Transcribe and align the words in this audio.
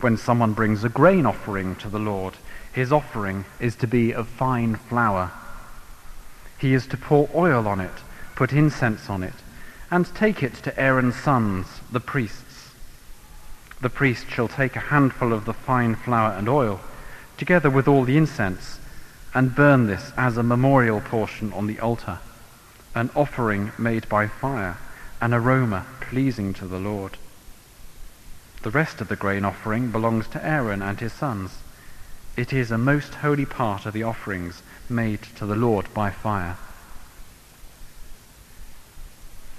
When 0.00 0.16
someone 0.16 0.54
brings 0.54 0.82
a 0.82 0.88
grain 0.88 1.26
offering 1.26 1.76
to 1.76 1.88
the 1.88 1.98
Lord, 1.98 2.34
his 2.72 2.90
offering 2.90 3.44
is 3.58 3.76
to 3.76 3.86
be 3.86 4.12
of 4.12 4.28
fine 4.28 4.76
flour. 4.76 5.30
He 6.58 6.72
is 6.72 6.86
to 6.88 6.96
pour 6.96 7.28
oil 7.34 7.68
on 7.68 7.80
it, 7.80 7.92
put 8.34 8.52
incense 8.52 9.10
on 9.10 9.22
it, 9.22 9.34
and 9.90 10.14
take 10.14 10.42
it 10.42 10.54
to 10.62 10.80
Aaron's 10.80 11.16
sons, 11.16 11.66
the 11.92 12.00
priests. 12.00 12.70
The 13.82 13.90
priest 13.90 14.30
shall 14.30 14.48
take 14.48 14.76
a 14.76 14.80
handful 14.80 15.32
of 15.32 15.44
the 15.44 15.52
fine 15.52 15.96
flour 15.96 16.32
and 16.32 16.48
oil, 16.48 16.80
together 17.36 17.68
with 17.68 17.86
all 17.86 18.04
the 18.04 18.16
incense, 18.16 18.78
and 19.34 19.54
burn 19.54 19.86
this 19.86 20.12
as 20.16 20.36
a 20.36 20.42
memorial 20.42 21.00
portion 21.00 21.52
on 21.52 21.66
the 21.66 21.80
altar, 21.80 22.20
an 22.94 23.10
offering 23.14 23.72
made 23.78 24.08
by 24.08 24.26
fire, 24.26 24.78
an 25.20 25.34
aroma 25.34 25.84
pleasing 26.00 26.54
to 26.54 26.66
the 26.66 26.78
Lord. 26.78 27.16
The 28.62 28.70
rest 28.70 29.00
of 29.00 29.08
the 29.08 29.16
grain 29.16 29.44
offering 29.44 29.90
belongs 29.90 30.28
to 30.28 30.44
Aaron 30.44 30.82
and 30.82 31.00
his 31.00 31.14
sons. 31.14 31.58
It 32.36 32.52
is 32.52 32.70
a 32.70 32.76
most 32.76 33.16
holy 33.16 33.46
part 33.46 33.86
of 33.86 33.94
the 33.94 34.02
offerings 34.02 34.62
made 34.88 35.22
to 35.36 35.46
the 35.46 35.56
Lord 35.56 35.92
by 35.94 36.10
fire. 36.10 36.56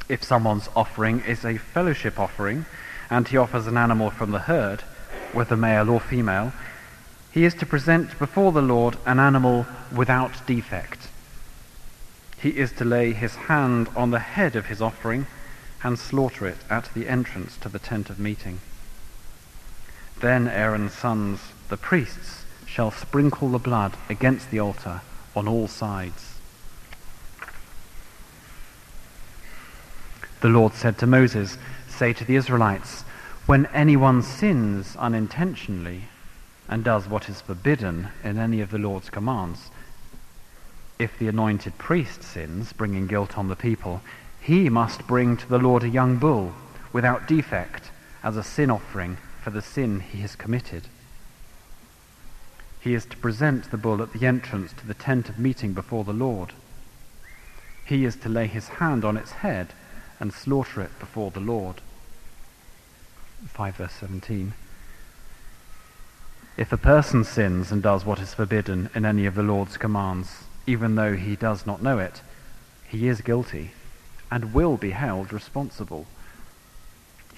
If 0.07 0.23
someone's 0.23 0.69
offering 0.75 1.21
is 1.21 1.43
a 1.43 1.57
fellowship 1.57 2.19
offering, 2.19 2.65
and 3.09 3.27
he 3.27 3.37
offers 3.37 3.65
an 3.65 3.77
animal 3.77 4.11
from 4.11 4.31
the 4.31 4.39
herd, 4.39 4.81
whether 5.33 5.57
male 5.57 5.89
or 5.89 5.99
female, 5.99 6.53
he 7.31 7.43
is 7.43 7.55
to 7.55 7.65
present 7.65 8.19
before 8.19 8.51
the 8.51 8.61
Lord 8.61 8.97
an 9.05 9.19
animal 9.19 9.65
without 9.95 10.45
defect. 10.45 11.07
He 12.37 12.49
is 12.49 12.71
to 12.73 12.85
lay 12.85 13.13
his 13.13 13.35
hand 13.35 13.89
on 13.95 14.11
the 14.11 14.19
head 14.19 14.55
of 14.55 14.67
his 14.67 14.81
offering 14.81 15.27
and 15.83 15.97
slaughter 15.97 16.45
it 16.45 16.57
at 16.69 16.93
the 16.93 17.07
entrance 17.07 17.57
to 17.57 17.69
the 17.69 17.79
tent 17.79 18.09
of 18.09 18.19
meeting. 18.19 18.59
Then 20.21 20.47
Aaron's 20.47 20.93
sons, 20.93 21.39
the 21.69 21.77
priests, 21.77 22.45
shall 22.67 22.91
sprinkle 22.91 23.49
the 23.49 23.57
blood 23.57 23.93
against 24.07 24.51
the 24.51 24.59
altar 24.59 25.01
on 25.35 25.47
all 25.47 25.67
sides. 25.67 26.35
The 30.41 30.49
Lord 30.49 30.73
said 30.73 30.99
to 30.99 31.07
Moses, 31.07 31.57
Say 31.89 32.13
to 32.13 32.23
the 32.23 32.35
Israelites, 32.35 33.01
when 33.47 33.65
anyone 33.73 34.21
sins 34.21 34.95
unintentionally 34.95 36.03
and 36.69 36.83
does 36.83 37.07
what 37.07 37.27
is 37.27 37.41
forbidden 37.41 38.09
in 38.23 38.37
any 38.37 38.61
of 38.61 38.69
the 38.69 38.77
Lord's 38.77 39.09
commands, 39.09 39.71
if 40.99 41.17
the 41.17 41.29
anointed 41.29 41.79
priest 41.79 42.21
sins, 42.21 42.73
bringing 42.73 43.07
guilt 43.07 43.39
on 43.39 43.47
the 43.47 43.55
people, 43.55 44.01
he 44.39 44.69
must 44.69 45.07
bring 45.07 45.35
to 45.37 45.49
the 45.49 45.57
Lord 45.57 45.83
a 45.83 45.89
young 45.89 46.17
bull 46.17 46.53
without 46.93 47.27
defect 47.27 47.89
as 48.23 48.37
a 48.37 48.43
sin 48.43 48.69
offering 48.69 49.17
for 49.41 49.49
the 49.49 49.61
sin 49.61 49.99
he 49.99 50.19
has 50.19 50.35
committed. 50.35 50.83
He 52.79 52.93
is 52.93 53.05
to 53.05 53.17
present 53.17 53.69
the 53.69 53.77
bull 53.77 54.01
at 54.01 54.13
the 54.13 54.25
entrance 54.25 54.73
to 54.73 54.87
the 54.87 54.93
tent 54.93 55.29
of 55.29 55.39
meeting 55.39 55.73
before 55.73 56.03
the 56.03 56.13
Lord. 56.13 56.53
He 57.85 58.05
is 58.05 58.15
to 58.17 58.29
lay 58.29 58.47
his 58.47 58.67
hand 58.67 59.03
on 59.03 59.17
its 59.17 59.31
head 59.31 59.73
and 60.19 60.33
slaughter 60.33 60.81
it 60.81 60.97
before 60.99 61.31
the 61.31 61.39
Lord. 61.39 61.81
5 63.47 63.75
verse 63.75 63.93
17. 63.93 64.53
If 66.57 66.71
a 66.71 66.77
person 66.77 67.23
sins 67.23 67.71
and 67.71 67.81
does 67.81 68.05
what 68.05 68.19
is 68.19 68.33
forbidden 68.33 68.89
in 68.93 69.05
any 69.05 69.25
of 69.25 69.35
the 69.35 69.43
Lord's 69.43 69.77
commands, 69.77 70.43
even 70.67 70.95
though 70.95 71.15
he 71.15 71.35
does 71.35 71.65
not 71.65 71.81
know 71.81 71.97
it, 71.97 72.21
he 72.87 73.07
is 73.07 73.21
guilty 73.21 73.71
and 74.29 74.53
will 74.53 74.77
be 74.77 74.91
held 74.91 75.33
responsible 75.33 76.05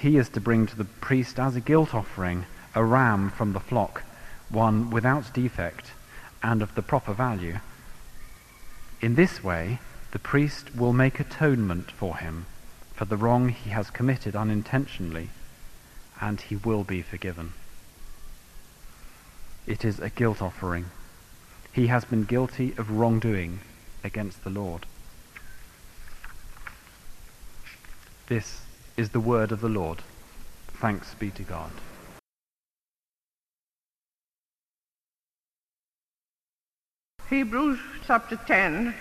he 0.04 0.18
is 0.18 0.28
to 0.28 0.42
bring 0.42 0.68
to 0.68 0.76
the 0.76 0.84
priest 0.84 1.40
as 1.40 1.56
a 1.56 1.62
guilt 1.62 1.96
offering 1.96 2.46
a 2.76 2.84
ram 2.84 3.30
from 3.30 3.54
the 3.54 3.60
flock, 3.60 4.04
one 4.50 4.90
without 4.90 5.34
defect 5.34 5.92
and 6.44 6.62
of 6.62 6.76
the 6.76 6.82
proper 6.82 7.14
value. 7.14 7.58
In 9.02 9.16
this 9.16 9.42
way, 9.42 9.80
the 10.12 10.20
priest 10.20 10.76
will 10.76 10.92
make 10.92 11.22
atonement 11.22 11.90
for 11.90 12.18
him 12.18 12.46
for 12.94 13.06
the 13.06 13.16
wrong 13.16 13.48
he 13.48 13.70
has 13.70 13.90
committed 13.90 14.36
unintentionally, 14.36 15.30
and 16.20 16.42
he 16.42 16.58
will 16.58 16.84
be 16.84 17.02
forgiven. 17.02 17.54
It 19.66 19.86
is 19.86 20.02
a 20.02 20.10
guilt 20.10 20.42
offering. 20.42 20.88
He 21.72 21.88
has 21.88 22.04
been 22.04 22.26
guilty 22.26 22.74
of 22.78 22.92
wrongdoing 22.92 23.62
against 24.04 24.44
the 24.44 24.50
Lord. 24.50 24.86
This 28.28 28.63
is 28.96 29.10
the 29.10 29.20
word 29.20 29.52
of 29.52 29.62
the 29.62 29.70
Lord. 29.70 30.00
Thanks 30.76 31.14
be 31.16 31.32
to 31.32 31.44
God. 31.44 31.72
Hebrews 37.30 37.80
chapter 38.06 38.36
10, 38.36 38.94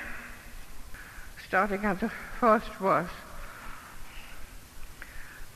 starting 1.46 1.84
at 1.84 2.00
the 2.00 2.10
first 2.40 2.68
verse. 2.80 3.10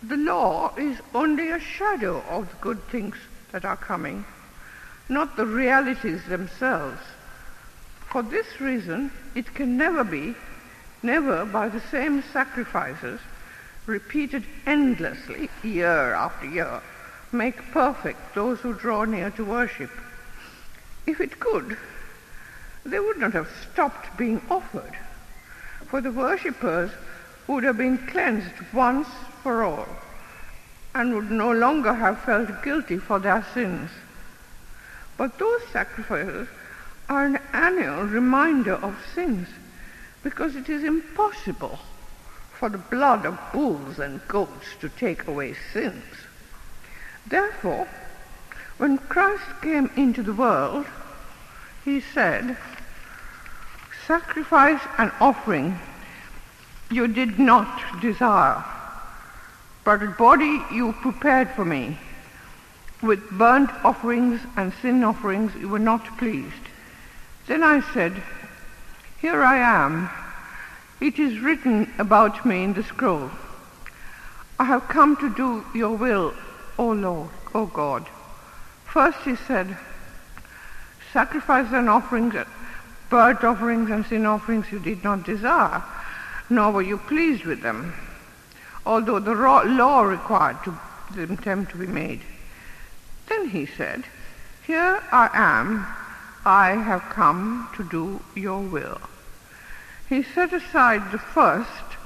The 0.03 0.19
law 0.19 0.75
is 0.77 0.99
only 1.15 1.51
a 1.51 1.59
shadow 1.59 2.23
of 2.29 2.51
the 2.51 2.57
good 2.61 2.83
things 2.89 3.17
that 3.53 3.65
are 3.65 3.79
coming, 3.79 4.27
not 5.09 5.37
the 5.37 5.47
realities 5.47 6.23
themselves. 6.27 7.01
For 8.11 8.23
this 8.23 8.61
reason, 8.61 9.11
it 9.35 9.55
can 9.55 9.79
never 9.79 10.05
be, 10.05 10.35
never 11.03 11.47
by 11.47 11.71
the 11.71 11.81
same 11.81 12.23
sacrifices, 12.33 13.21
repeated 13.87 14.45
endlessly 14.67 15.49
year 15.63 16.15
after 16.15 16.47
year, 16.47 16.81
make 17.33 17.73
perfect 17.73 18.35
those 18.35 18.61
who 18.61 18.75
draw 18.75 19.05
near 19.05 19.31
to 19.31 19.45
worship. 19.45 19.91
If 21.07 21.21
it 21.21 21.39
could, 21.39 21.77
they 22.85 22.99
would 22.99 23.19
not 23.19 23.33
have 23.33 23.49
stopped 23.73 24.17
being 24.17 24.41
offered, 24.51 24.97
for 25.87 26.01
the 26.01 26.11
worshippers 26.11 26.91
would 27.47 27.65
have 27.65 27.79
been 27.79 27.99
cleansed 28.09 28.55
once 28.73 29.09
for 29.43 29.63
all 29.63 29.89
and 30.95 31.15
would 31.15 31.31
no 31.31 31.53
longer 31.53 31.93
have 31.93 32.19
felt 32.21 32.63
guilty 32.63 32.99
for 32.99 33.19
their 33.19 33.45
sins. 33.55 33.91
But 35.17 35.39
those 35.39 35.63
sacrifices 35.73 36.49
are 37.09 37.25
an 37.25 37.39
annual 37.53 38.05
reminder 38.05 38.75
of 38.75 38.97
sins 39.15 39.49
because 40.23 40.57
it 40.57 40.69
is 40.69 40.83
impossible 40.83 41.79
for 42.59 42.69
the 42.69 42.79
blood 42.79 43.27
of 43.27 43.39
bulls 43.53 43.99
and 43.99 44.27
goats 44.29 44.67
to 44.81 44.89
take 44.89 45.27
away 45.27 45.55
sins. 45.73 46.05
Therefore, 47.27 47.87
when 48.79 48.99
Christ 48.99 49.45
came 49.63 49.91
into 49.97 50.23
the 50.23 50.33
world, 50.33 50.87
he 51.85 52.01
said, 52.01 52.57
Sacrifice 54.07 54.81
and 54.99 55.11
offering 55.21 55.79
you 56.91 57.09
did 57.09 57.39
not 57.39 58.01
desire, 58.01 58.65
but 59.85 60.03
a 60.03 60.07
body 60.07 60.63
you 60.73 60.93
prepared 61.03 61.51
for 61.51 61.65
me. 61.65 61.99
With 63.03 63.31
burnt 63.31 63.71
offerings 63.85 64.41
and 64.57 64.73
sin 64.81 65.05
offerings 65.05 65.55
you 65.55 65.69
were 65.69 65.79
not 65.79 66.19
pleased. 66.19 66.55
Then 67.47 67.63
I 67.63 67.81
said, 67.93 68.23
Here 69.21 69.43
I 69.43 69.59
am. 69.59 70.09
It 71.01 71.19
is 71.19 71.41
written 71.41 71.93
about 71.99 72.47
me 72.47 72.65
in 72.65 72.73
the 72.73 72.83
scroll. 72.83 73.31
I 74.59 74.65
have 74.65 74.89
come 74.89 75.17
to 75.17 75.29
do 75.35 75.65
your 75.75 75.95
will, 75.97 76.33
O 76.79 76.89
Lord, 76.89 77.29
O 77.55 77.67
God. 77.67 78.07
First 78.87 79.19
he 79.19 79.37
said, 79.37 79.77
Sacrifice 81.13 81.71
and 81.73 81.91
offerings, 81.91 82.35
burnt 83.11 83.45
offerings 83.45 83.91
and 83.91 84.07
sin 84.07 84.25
offerings 84.25 84.73
you 84.73 84.79
did 84.79 85.05
not 85.05 85.25
desire, 85.25 85.83
nor 86.49 86.73
were 86.73 86.83
you 86.83 86.97
pleased 86.97 87.45
with 87.45 87.61
them, 87.61 87.93
although 88.87 89.19
the 89.19 89.35
law 89.35 90.03
required 90.03 90.57
to, 90.65 90.79
them 91.15 91.67
to 91.67 91.77
be 91.77 91.87
made. 91.87 92.23
Then 93.29 93.51
he 93.51 93.67
said, 93.67 94.05
Here 94.67 95.03
I 95.13 95.29
am, 95.35 95.87
I 96.47 96.71
have 96.71 97.03
come 97.11 97.69
to 97.77 97.85
do 97.85 98.23
your 98.35 98.61
will. 98.61 98.99
He 100.09 100.23
set 100.23 100.53
aside 100.53 101.11
the 101.11 101.19
first 101.19 101.97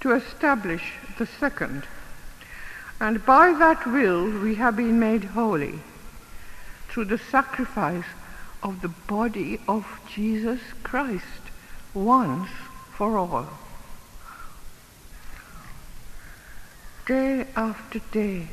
to 0.00 0.12
establish 0.12 0.94
the 1.18 1.26
second. 1.26 1.84
And 3.00 3.24
by 3.26 3.52
that 3.52 3.86
will 3.86 4.40
we 4.40 4.54
have 4.56 4.76
been 4.76 4.98
made 4.98 5.24
holy 5.24 5.80
through 6.88 7.06
the 7.06 7.18
sacrifice 7.18 8.04
of 8.62 8.80
the 8.80 8.88
body 8.88 9.60
of 9.66 10.00
Jesus 10.08 10.60
Christ 10.82 11.24
once 11.94 12.50
for 12.92 13.18
all. 13.18 13.48
Day 17.06 17.46
after 17.56 17.98
day, 18.12 18.48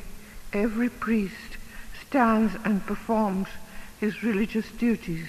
every 0.51 0.89
priest 0.89 1.57
stands 2.07 2.56
and 2.65 2.85
performs 2.85 3.47
his 4.00 4.23
religious 4.23 4.69
duties. 4.71 5.27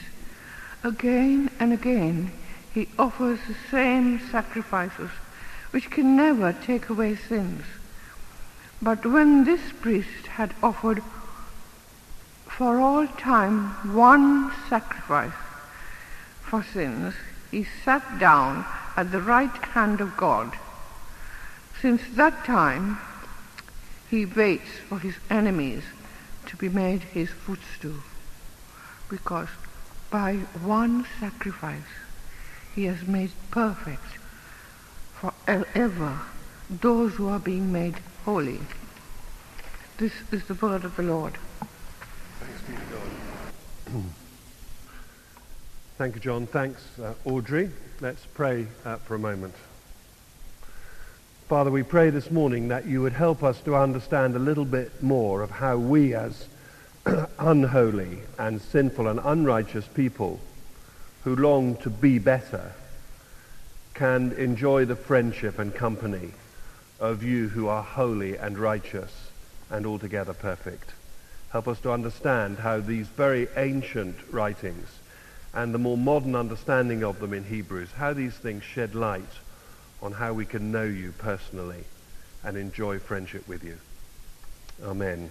Again 0.83 1.51
and 1.61 1.73
again, 1.73 2.33
he 2.73 2.89
offers 2.99 3.39
the 3.47 3.57
same 3.71 4.21
sacrifices 4.31 5.11
which 5.71 5.91
can 5.91 6.17
never 6.17 6.53
take 6.53 6.89
away 6.89 7.17
sins. 7.17 7.65
But 8.83 9.05
when 9.05 9.45
this 9.45 9.73
priest 9.81 10.27
had 10.27 10.55
offered 10.63 11.03
for 12.47 12.81
all 12.81 13.07
time 13.07 13.95
one 13.95 14.53
sacrifice 14.69 15.33
for 16.43 16.63
sins, 16.63 17.15
he 17.51 17.65
sat 17.85 18.19
down 18.19 18.65
at 18.97 19.13
the 19.13 19.21
right 19.21 19.57
hand 19.75 20.01
of 20.01 20.17
God. 20.17 20.53
Since 21.81 22.03
that 22.15 22.45
time, 22.45 22.99
he 24.11 24.27
waits 24.27 24.71
for 24.89 24.99
his 24.99 25.15
enemies 25.31 25.83
to 26.47 26.57
be 26.57 26.69
made 26.69 27.03
his 27.03 27.31
footstool, 27.31 28.03
because 29.09 29.49
by 30.11 30.35
one 30.63 31.07
sacrifice 31.21 31.83
he 32.75 32.85
has 32.85 33.07
made 33.07 33.31
perfect 33.51 34.19
forever 35.15 36.19
those 36.69 37.15
who 37.15 37.29
are 37.29 37.39
being 37.39 37.73
made 37.73 37.97
holy. 38.25 38.61
This 39.99 40.13
is 40.31 40.45
the 40.45 40.55
word 40.55 40.85
of 40.85 40.97
the 40.97 41.03
Lord. 41.03 41.35
Thanks 42.39 42.63
be 42.63 42.73
to 42.75 43.93
God. 43.93 44.03
Thank 45.99 46.15
you, 46.15 46.21
John. 46.21 46.47
Thanks, 46.47 46.99
uh, 46.99 47.15
Audrey. 47.25 47.71
Let's 48.01 48.25
pray 48.25 48.67
uh, 48.85 48.97
for 48.97 49.17
a 49.17 49.19
moment. 49.19 49.55
Father, 51.49 51.71
we 51.71 51.83
pray 51.83 52.11
this 52.11 52.31
morning 52.31 52.69
that 52.69 52.87
you 52.87 53.03
would 53.03 53.13
help 53.13 53.43
us 53.43 53.61
to 53.63 53.75
understand 53.75 54.37
a 54.37 54.39
little 54.39 54.65
bit 54.65 55.03
more 55.03 55.43
of 55.43 55.51
how 55.51 55.77
we 55.77 56.15
as 56.15 56.47
unholy 57.39 58.21
and 58.39 58.63
sinful 58.63 59.09
and 59.09 59.21
unrighteous 59.25 59.87
people 59.89 60.41
who 61.25 61.37
long 61.37 61.77
to 61.77 61.91
be 61.91 62.19
better 62.19 62.73
can 63.95 64.33
enjoy 64.33 64.85
the 64.85 64.97
friendship 64.97 65.59
and 65.59 65.75
company 65.75 66.33
of 66.99 67.23
you 67.23 67.49
who 67.49 67.69
are 67.69 67.83
holy 67.83 68.37
and 68.37 68.59
righteous 68.59 69.31
and 69.71 69.87
altogether 69.87 70.33
perfect. 70.33 70.91
Help 71.51 71.69
us 71.69 71.81
to 71.81 71.93
understand 71.93 72.59
how 72.59 72.81
these 72.81 73.09
very 73.09 73.49
ancient 73.57 74.17
writings 74.31 74.89
and 75.53 75.75
the 75.75 75.79
more 75.79 75.99
modern 75.99 76.37
understanding 76.37 77.03
of 77.03 77.19
them 77.19 77.35
in 77.35 77.45
Hebrews, 77.45 77.91
how 77.93 78.13
these 78.13 78.35
things 78.35 78.63
shed 78.63 78.95
light 78.95 79.23
on 80.01 80.13
how 80.13 80.33
we 80.33 80.47
can 80.47 80.71
know 80.71 80.85
you 80.85 81.13
personally 81.19 81.85
and 82.45 82.57
enjoy 82.57 82.99
friendship 82.99 83.47
with 83.49 83.65
you. 83.65 83.79
Amen. 84.83 85.31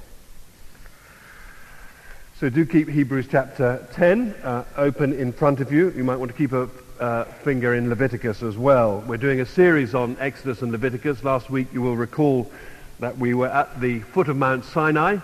So 2.40 2.48
do 2.50 2.66
keep 2.66 2.88
Hebrews 2.88 3.28
chapter 3.30 3.86
10 3.92 4.34
uh, 4.46 4.64
open 4.78 5.12
in 5.12 5.34
front 5.34 5.60
of 5.60 5.74
you. 5.74 5.90
You 5.92 6.06
might 6.06 6.16
want 6.16 6.32
to 6.32 6.38
keep 6.38 6.54
a 6.54 6.70
uh, 6.98 7.26
finger 7.26 7.76
in 7.76 7.90
Leviticus 7.90 8.44
as 8.44 8.58
well. 8.58 9.04
We're 9.06 9.18
doing 9.18 9.42
a 9.42 9.46
series 9.46 9.94
on 9.94 10.16
Exodus 10.22 10.62
and 10.62 10.72
Leviticus. 10.72 11.22
Last 11.26 11.50
week 11.50 11.68
you 11.74 11.82
will 11.82 11.98
recall 11.98 12.50
that 13.02 13.18
we 13.18 13.34
were 13.34 13.50
at 13.50 13.82
the 13.82 14.00
foot 14.00 14.30
of 14.30 14.38
Mount 14.38 14.64
Sinai 14.64 15.18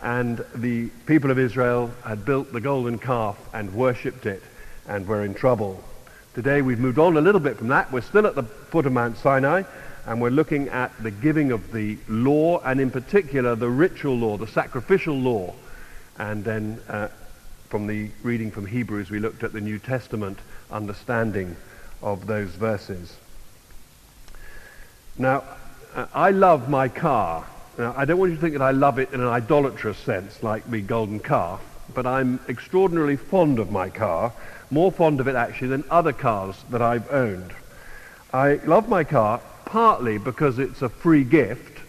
and 0.00 0.44
the 0.54 0.90
people 1.06 1.32
of 1.32 1.40
Israel 1.40 1.90
had 2.04 2.24
built 2.24 2.52
the 2.52 2.60
golden 2.60 3.00
calf 3.00 3.36
and 3.52 3.74
worshipped 3.74 4.26
it 4.26 4.44
and 4.86 5.08
were 5.08 5.24
in 5.24 5.34
trouble. 5.34 5.82
Today 6.36 6.62
we've 6.62 6.78
moved 6.78 7.00
on 7.00 7.16
a 7.16 7.20
little 7.20 7.40
bit 7.40 7.56
from 7.56 7.66
that. 7.66 7.90
We're 7.90 8.00
still 8.00 8.28
at 8.28 8.36
the 8.36 8.44
foot 8.44 8.86
of 8.86 8.92
Mount 8.92 9.16
Sinai 9.16 9.64
and 10.06 10.20
we're 10.20 10.30
looking 10.30 10.68
at 10.68 10.92
the 11.02 11.10
giving 11.10 11.50
of 11.50 11.72
the 11.72 11.98
law 12.06 12.60
and 12.60 12.80
in 12.80 12.92
particular 12.92 13.56
the 13.56 13.68
ritual 13.68 14.16
law, 14.16 14.36
the 14.36 14.46
sacrificial 14.46 15.18
law. 15.18 15.52
And 16.20 16.44
then 16.44 16.78
uh, 16.86 17.08
from 17.70 17.86
the 17.86 18.10
reading 18.22 18.50
from 18.50 18.66
Hebrews 18.66 19.10
we 19.10 19.20
looked 19.20 19.42
at 19.42 19.54
the 19.54 19.60
New 19.62 19.78
Testament 19.78 20.38
understanding 20.70 21.56
of 22.02 22.26
those 22.26 22.50
verses. 22.50 23.16
Now, 25.16 25.44
uh, 25.94 26.06
I 26.12 26.30
love 26.30 26.68
my 26.68 26.88
car. 26.88 27.46
Now, 27.78 27.94
I 27.96 28.04
don't 28.04 28.18
want 28.18 28.32
you 28.32 28.36
to 28.36 28.40
think 28.42 28.52
that 28.52 28.62
I 28.62 28.72
love 28.72 28.98
it 28.98 29.14
in 29.14 29.22
an 29.22 29.28
idolatrous 29.28 29.96
sense, 29.96 30.42
like 30.42 30.70
the 30.70 30.82
golden 30.82 31.20
calf, 31.20 31.62
but 31.94 32.06
I'm 32.06 32.38
extraordinarily 32.50 33.16
fond 33.16 33.58
of 33.58 33.70
my 33.70 33.88
car, 33.88 34.34
more 34.70 34.92
fond 34.92 35.20
of 35.20 35.26
it 35.26 35.36
actually 35.36 35.68
than 35.68 35.84
other 35.90 36.12
cars 36.12 36.54
that 36.68 36.82
I've 36.82 37.10
owned. 37.10 37.54
I 38.30 38.56
love 38.66 38.90
my 38.90 39.04
car 39.04 39.40
partly 39.64 40.18
because 40.18 40.58
it's 40.58 40.82
a 40.82 40.90
free 40.90 41.24
gift, 41.24 41.80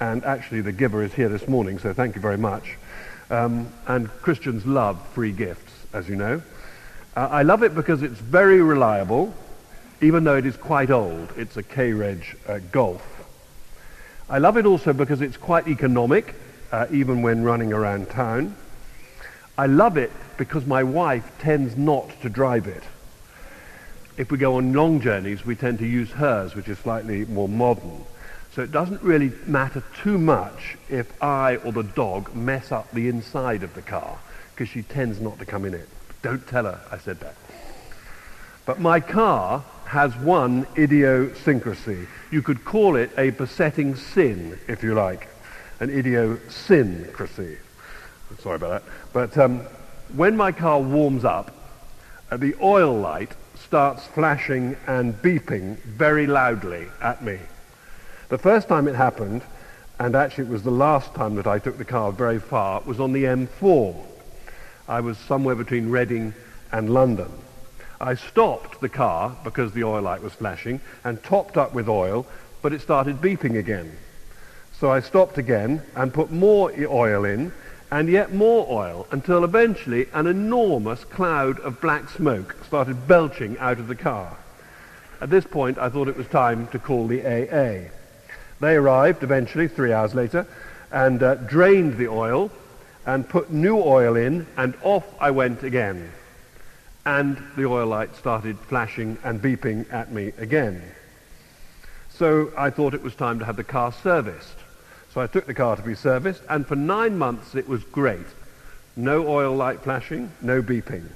and 0.00 0.22
actually 0.24 0.60
the 0.60 0.72
giver 0.72 1.02
is 1.02 1.14
here 1.14 1.30
this 1.30 1.48
morning, 1.48 1.78
so 1.78 1.94
thank 1.94 2.14
you 2.14 2.20
very 2.20 2.36
much. 2.36 2.76
Um, 3.30 3.68
and 3.86 4.08
Christians 4.22 4.66
love 4.66 5.00
free 5.08 5.30
gifts, 5.30 5.72
as 5.92 6.08
you 6.08 6.16
know. 6.16 6.42
Uh, 7.16 7.28
I 7.30 7.42
love 7.42 7.62
it 7.62 7.74
because 7.74 8.02
it's 8.02 8.18
very 8.18 8.60
reliable, 8.60 9.32
even 10.00 10.24
though 10.24 10.36
it 10.36 10.46
is 10.46 10.56
quite 10.56 10.90
old. 10.90 11.32
It's 11.36 11.56
a 11.56 11.62
K-Reg 11.62 12.24
uh, 12.48 12.58
Golf. 12.72 13.06
I 14.28 14.38
love 14.38 14.56
it 14.56 14.66
also 14.66 14.92
because 14.92 15.20
it's 15.20 15.36
quite 15.36 15.68
economic, 15.68 16.34
uh, 16.72 16.86
even 16.90 17.22
when 17.22 17.42
running 17.42 17.72
around 17.72 18.10
town. 18.10 18.56
I 19.56 19.66
love 19.66 19.96
it 19.96 20.12
because 20.36 20.66
my 20.66 20.82
wife 20.82 21.30
tends 21.38 21.76
not 21.76 22.08
to 22.22 22.28
drive 22.28 22.66
it. 22.66 22.82
If 24.16 24.30
we 24.30 24.38
go 24.38 24.56
on 24.56 24.72
long 24.72 25.00
journeys, 25.00 25.44
we 25.44 25.54
tend 25.54 25.78
to 25.78 25.86
use 25.86 26.10
hers, 26.10 26.54
which 26.54 26.68
is 26.68 26.78
slightly 26.78 27.24
more 27.26 27.48
modern. 27.48 28.04
So 28.52 28.62
it 28.62 28.72
doesn't 28.72 29.02
really 29.02 29.32
matter 29.46 29.82
too 30.02 30.18
much 30.18 30.76
if 30.88 31.22
I 31.22 31.56
or 31.56 31.72
the 31.72 31.84
dog 31.84 32.34
mess 32.34 32.72
up 32.72 32.90
the 32.92 33.08
inside 33.08 33.62
of 33.62 33.74
the 33.74 33.82
car, 33.82 34.18
because 34.54 34.68
she 34.68 34.82
tends 34.82 35.20
not 35.20 35.38
to 35.38 35.46
come 35.46 35.64
in 35.64 35.74
it. 35.74 35.88
Don't 36.22 36.46
tell 36.46 36.64
her 36.64 36.80
I 36.90 36.98
said 36.98 37.20
that. 37.20 37.36
But 38.66 38.80
my 38.80 39.00
car 39.00 39.64
has 39.86 40.14
one 40.16 40.66
idiosyncrasy. 40.76 42.06
You 42.30 42.42
could 42.42 42.64
call 42.64 42.96
it 42.96 43.10
a 43.16 43.30
besetting 43.30 43.96
sin, 43.96 44.58
if 44.68 44.82
you 44.82 44.94
like. 44.94 45.28
An 45.80 45.90
idiosyncrasy. 45.90 47.58
Sorry 48.38 48.56
about 48.56 48.84
that. 48.84 48.92
But 49.12 49.38
um, 49.38 49.60
when 50.14 50.36
my 50.36 50.52
car 50.52 50.80
warms 50.80 51.24
up, 51.24 51.52
uh, 52.30 52.36
the 52.36 52.54
oil 52.62 52.94
light 52.98 53.32
starts 53.56 54.06
flashing 54.06 54.76
and 54.86 55.14
beeping 55.14 55.78
very 55.78 56.26
loudly 56.26 56.86
at 57.00 57.24
me. 57.24 57.38
The 58.30 58.38
first 58.38 58.68
time 58.68 58.86
it 58.86 58.94
happened, 58.94 59.42
and 59.98 60.14
actually 60.14 60.44
it 60.44 60.52
was 60.52 60.62
the 60.62 60.70
last 60.70 61.16
time 61.16 61.34
that 61.34 61.48
I 61.48 61.58
took 61.58 61.78
the 61.78 61.84
car 61.84 62.12
very 62.12 62.38
far, 62.38 62.80
was 62.82 63.00
on 63.00 63.12
the 63.12 63.24
M4. 63.24 63.96
I 64.88 65.00
was 65.00 65.18
somewhere 65.18 65.56
between 65.56 65.90
Reading 65.90 66.34
and 66.70 66.94
London. 66.94 67.28
I 68.00 68.14
stopped 68.14 68.80
the 68.80 68.88
car 68.88 69.36
because 69.42 69.72
the 69.72 69.82
oil 69.82 70.02
light 70.02 70.22
was 70.22 70.32
flashing 70.32 70.80
and 71.02 71.20
topped 71.24 71.56
up 71.56 71.74
with 71.74 71.88
oil, 71.88 72.24
but 72.62 72.72
it 72.72 72.80
started 72.80 73.20
beeping 73.20 73.58
again. 73.58 73.98
So 74.78 74.92
I 74.92 75.00
stopped 75.00 75.36
again 75.36 75.82
and 75.96 76.14
put 76.14 76.30
more 76.30 76.72
oil 76.86 77.24
in 77.24 77.50
and 77.90 78.08
yet 78.08 78.32
more 78.32 78.64
oil 78.70 79.08
until 79.10 79.42
eventually 79.42 80.06
an 80.14 80.28
enormous 80.28 81.02
cloud 81.02 81.58
of 81.60 81.80
black 81.80 82.08
smoke 82.08 82.54
started 82.64 83.08
belching 83.08 83.58
out 83.58 83.80
of 83.80 83.88
the 83.88 83.96
car. 83.96 84.36
At 85.20 85.30
this 85.30 85.44
point, 85.44 85.78
I 85.78 85.88
thought 85.88 86.06
it 86.06 86.16
was 86.16 86.28
time 86.28 86.68
to 86.68 86.78
call 86.78 87.08
the 87.08 87.26
AA. 87.26 87.90
They 88.60 88.76
arrived 88.76 89.22
eventually, 89.22 89.68
three 89.68 89.92
hours 89.92 90.14
later, 90.14 90.46
and 90.92 91.22
uh, 91.22 91.36
drained 91.36 91.96
the 91.96 92.08
oil 92.08 92.50
and 93.06 93.28
put 93.28 93.50
new 93.50 93.78
oil 93.78 94.16
in, 94.16 94.46
and 94.56 94.74
off 94.82 95.04
I 95.18 95.30
went 95.30 95.62
again. 95.62 96.12
And 97.06 97.42
the 97.56 97.64
oil 97.64 97.86
light 97.86 98.14
started 98.14 98.58
flashing 98.58 99.16
and 99.24 99.40
beeping 99.40 99.90
at 99.92 100.12
me 100.12 100.32
again. 100.36 100.82
So 102.10 102.52
I 102.56 102.68
thought 102.68 102.92
it 102.92 103.02
was 103.02 103.14
time 103.14 103.38
to 103.38 103.46
have 103.46 103.56
the 103.56 103.64
car 103.64 103.92
serviced. 103.92 104.56
So 105.14 105.20
I 105.22 105.26
took 105.26 105.46
the 105.46 105.54
car 105.54 105.76
to 105.76 105.82
be 105.82 105.94
serviced, 105.94 106.42
and 106.48 106.66
for 106.66 106.76
nine 106.76 107.16
months 107.16 107.54
it 107.54 107.66
was 107.66 107.82
great. 107.84 108.26
No 108.94 109.26
oil 109.26 109.56
light 109.56 109.80
flashing, 109.80 110.30
no 110.42 110.60
beeping. 110.60 111.06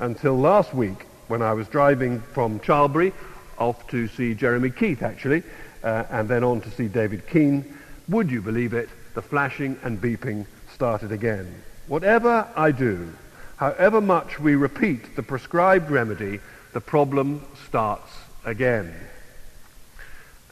Until 0.00 0.36
last 0.36 0.74
week, 0.74 1.06
when 1.28 1.40
I 1.40 1.52
was 1.52 1.68
driving 1.68 2.20
from 2.20 2.58
Charlbury 2.60 3.12
off 3.56 3.86
to 3.88 4.08
see 4.08 4.34
Jeremy 4.34 4.70
Keith, 4.70 5.02
actually, 5.02 5.44
uh, 5.84 6.04
and 6.10 6.28
then 6.28 6.42
on 6.42 6.60
to 6.62 6.70
see 6.70 6.88
David 6.88 7.26
Keane, 7.28 7.76
would 8.08 8.30
you 8.30 8.40
believe 8.40 8.72
it? 8.72 8.88
The 9.14 9.22
flashing 9.22 9.78
and 9.82 10.00
beeping 10.00 10.46
started 10.72 11.12
again. 11.12 11.62
Whatever 11.86 12.48
I 12.56 12.72
do, 12.72 13.12
however 13.56 14.00
much 14.00 14.40
we 14.40 14.56
repeat 14.56 15.14
the 15.14 15.22
prescribed 15.22 15.90
remedy, 15.90 16.40
the 16.72 16.80
problem 16.80 17.44
starts 17.68 18.10
again. 18.44 18.92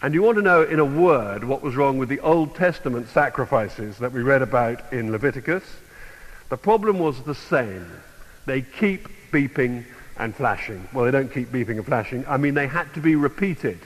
And 0.03 0.15
you 0.15 0.23
want 0.23 0.37
to 0.37 0.43
know 0.43 0.63
in 0.63 0.79
a 0.79 0.85
word 0.85 1.45
what 1.45 1.63
was 1.63 1.77
wrong 1.77 1.97
with 1.97 2.09
the 2.09 2.21
Old 2.21 2.55
Testament 2.55 3.09
sacrifices 3.09 3.99
that 3.99 4.13
we 4.13 4.23
read 4.23 4.43
about 4.43 4.93
in 4.93 5.11
Leviticus? 5.11 5.65
The 6.51 6.57
problem 6.57 6.99
was 6.99 7.23
the 7.23 7.35
same. 7.35 7.87
They 8.45 8.63
keep 8.63 9.09
beeping 9.31 9.85
and 10.19 10.35
flashing. 10.35 10.87
Well, 10.93 11.05
they 11.05 11.11
don't 11.11 11.33
keep 11.33 11.49
beeping 11.49 11.77
and 11.77 11.87
flashing. 11.87 12.27
I 12.27 12.37
mean, 12.37 12.55
they 12.55 12.67
had 12.67 12.93
to 12.95 13.01
be 13.01 13.17
repeated 13.17 13.79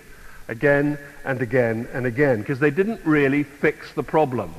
again 0.49 0.99
and 1.25 1.43
again 1.43 1.89
and 1.93 2.07
again 2.07 2.41
because 2.41 2.59
they 2.59 2.71
didn't 2.71 3.01
really 3.05 3.43
fix 3.43 3.93
the 3.93 4.03
problem. 4.03 4.55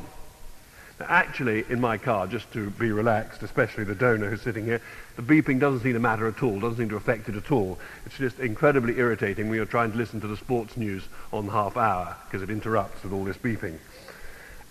Now, 0.99 1.05
actually, 1.09 1.63
in 1.69 1.79
my 1.79 1.97
car, 1.97 2.25
just 2.25 2.51
to 2.53 2.71
be 2.71 2.91
relaxed, 2.91 3.43
especially 3.43 3.83
the 3.83 3.93
donor 3.93 4.29
who's 4.29 4.41
sitting 4.41 4.65
here, 4.65 4.81
the 5.15 5.21
beeping 5.21 5.59
doesn't 5.59 5.81
seem 5.81 5.93
to 5.93 5.99
matter 5.99 6.27
at 6.27 6.41
all, 6.41 6.59
doesn't 6.59 6.77
seem 6.77 6.89
to 6.89 6.95
affect 6.95 7.29
it 7.29 7.35
at 7.35 7.51
all. 7.51 7.77
It's 8.05 8.17
just 8.17 8.39
incredibly 8.39 8.97
irritating 8.97 9.47
when 9.47 9.57
you're 9.57 9.65
trying 9.65 9.91
to 9.91 9.97
listen 9.97 10.19
to 10.21 10.27
the 10.27 10.37
sports 10.37 10.75
news 10.75 11.03
on 11.31 11.47
half 11.49 11.77
hour 11.77 12.15
because 12.25 12.41
it 12.41 12.49
interrupts 12.49 13.03
with 13.03 13.13
all 13.13 13.23
this 13.23 13.37
beeping. 13.37 13.77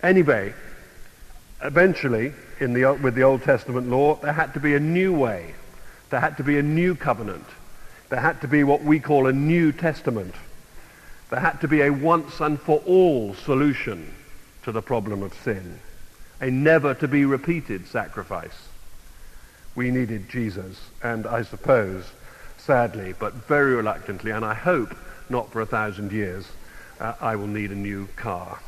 Anyway, 0.03 0.53
Eventually, 1.63 2.33
the, 2.59 2.99
with 3.01 3.15
the 3.15 3.23
Old 3.23 3.41
Testament 3.41 3.89
law, 3.89 4.15
there 4.15 4.33
had 4.33 4.53
to 4.53 4.59
be 4.59 4.75
a 4.75 4.79
new 4.79 5.13
way. 5.13 5.55
There 6.09 6.19
had 6.19 6.37
to 6.37 6.43
be 6.43 6.59
a 6.59 6.63
new 6.63 6.95
covenant. 6.95 7.45
There 8.09 8.19
had 8.19 8.41
to 8.41 8.47
be 8.47 8.63
what 8.63 8.83
we 8.83 8.99
call 8.99 9.27
a 9.27 9.33
New 9.33 9.71
Testament. 9.71 10.35
There 11.29 11.39
had 11.39 11.59
to 11.61 11.67
be 11.67 11.81
a 11.81 11.89
once 11.91 12.39
and 12.39 12.59
for 12.59 12.81
all 12.85 13.33
solution 13.33 14.13
to 14.63 14.71
the 14.71 14.81
problem 14.81 15.23
of 15.23 15.33
sin, 15.33 15.79
a 16.39 16.49
never 16.49 16.93
to 16.95 17.07
be 17.07 17.25
repeated 17.25 17.87
sacrifice. 17.87 18.67
We 19.75 19.91
needed 19.91 20.29
Jesus, 20.29 20.79
and 21.03 21.27
I 21.27 21.43
suppose, 21.43 22.05
sadly, 22.57 23.13
but 23.19 23.33
very 23.33 23.75
reluctantly, 23.75 24.31
and 24.31 24.45
I 24.45 24.53
hope 24.53 24.95
not 25.29 25.51
for 25.51 25.61
a 25.61 25.65
thousand 25.65 26.11
years, 26.11 26.47
uh, 26.99 27.13
I 27.19 27.35
will 27.35 27.47
need 27.47 27.71
a 27.71 27.75
new 27.75 28.07
car. 28.15 28.59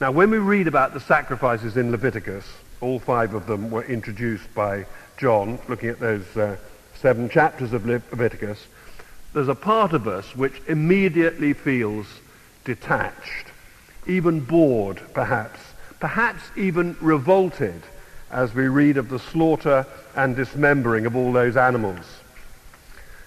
Now, 0.00 0.10
when 0.10 0.30
we 0.30 0.38
read 0.38 0.68
about 0.68 0.92
the 0.92 1.00
sacrifices 1.00 1.76
in 1.76 1.90
Leviticus, 1.90 2.44
all 2.80 2.98
five 2.98 3.34
of 3.34 3.46
them 3.46 3.70
were 3.70 3.84
introduced 3.84 4.52
by 4.54 4.84
John, 5.16 5.58
looking 5.68 5.88
at 5.88 6.00
those 6.00 6.36
uh, 6.36 6.56
seven 6.94 7.30
chapters 7.30 7.72
of 7.72 7.86
Leviticus, 7.86 8.66
there's 9.36 9.48
a 9.48 9.54
part 9.54 9.92
of 9.92 10.08
us 10.08 10.34
which 10.34 10.62
immediately 10.66 11.52
feels 11.52 12.06
detached, 12.64 13.48
even 14.06 14.40
bored, 14.40 14.98
perhaps, 15.12 15.60
perhaps 16.00 16.42
even 16.56 16.96
revolted 17.02 17.82
as 18.30 18.54
we 18.54 18.66
read 18.66 18.96
of 18.96 19.10
the 19.10 19.18
slaughter 19.18 19.84
and 20.14 20.36
dismembering 20.36 21.04
of 21.04 21.14
all 21.14 21.34
those 21.34 21.54
animals. 21.54 22.06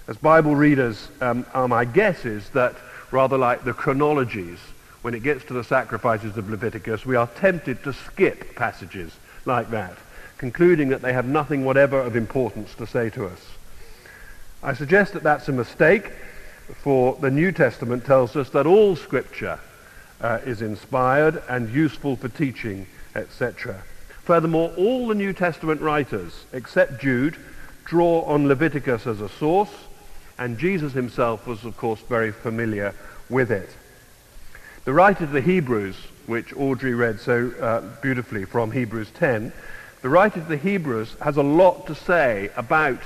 As 0.07 0.17
Bible 0.17 0.55
readers, 0.55 1.09
um, 1.21 1.45
my 1.53 1.85
guess 1.85 2.25
is 2.25 2.49
that 2.49 2.73
rather 3.11 3.37
like 3.37 3.63
the 3.63 3.73
chronologies, 3.73 4.57
when 5.03 5.13
it 5.13 5.21
gets 5.21 5.45
to 5.45 5.53
the 5.53 5.63
sacrifices 5.63 6.37
of 6.37 6.49
Leviticus, 6.49 7.05
we 7.05 7.17
are 7.17 7.27
tempted 7.35 7.83
to 7.83 7.93
skip 7.93 8.55
passages 8.55 9.15
like 9.45 9.69
that, 9.69 9.95
concluding 10.39 10.89
that 10.89 11.03
they 11.03 11.13
have 11.13 11.27
nothing 11.27 11.65
whatever 11.65 12.01
of 12.01 12.15
importance 12.15 12.73
to 12.73 12.87
say 12.87 13.11
to 13.11 13.27
us. 13.27 13.58
I 14.61 14.73
suggest 14.73 15.13
that 15.13 15.23
that's 15.23 15.47
a 15.47 15.53
mistake, 15.53 16.11
for 16.83 17.15
the 17.15 17.31
New 17.31 17.53
Testament 17.53 18.05
tells 18.05 18.35
us 18.35 18.49
that 18.49 18.67
all 18.67 18.97
Scripture 18.97 19.57
uh, 20.19 20.39
is 20.45 20.61
inspired 20.61 21.41
and 21.47 21.73
useful 21.73 22.17
for 22.17 22.27
teaching, 22.27 22.85
etc. 23.15 23.81
Furthermore, 24.23 24.73
all 24.75 25.07
the 25.07 25.15
New 25.15 25.31
Testament 25.31 25.79
writers, 25.79 26.43
except 26.51 27.01
Jude, 27.01 27.37
draw 27.85 28.21
on 28.23 28.49
Leviticus 28.49 29.07
as 29.07 29.21
a 29.21 29.29
source, 29.29 29.71
and 30.37 30.59
Jesus 30.59 30.91
himself 30.91 31.47
was, 31.47 31.63
of 31.63 31.77
course, 31.77 32.01
very 32.01 32.33
familiar 32.33 32.93
with 33.29 33.51
it. 33.51 33.69
The 34.83 34.93
writer 34.93 35.25
to 35.25 35.31
the 35.31 35.41
Hebrews, 35.41 35.95
which 36.27 36.53
Audrey 36.53 36.93
read 36.93 37.21
so 37.21 37.51
uh, 37.61 37.81
beautifully 38.01 38.43
from 38.43 38.71
Hebrews 38.71 39.09
10, 39.15 39.53
the 40.01 40.09
writer 40.09 40.41
to 40.41 40.47
the 40.47 40.57
Hebrews 40.57 41.15
has 41.21 41.37
a 41.37 41.43
lot 41.43 41.87
to 41.87 41.95
say 41.95 42.49
about 42.57 42.99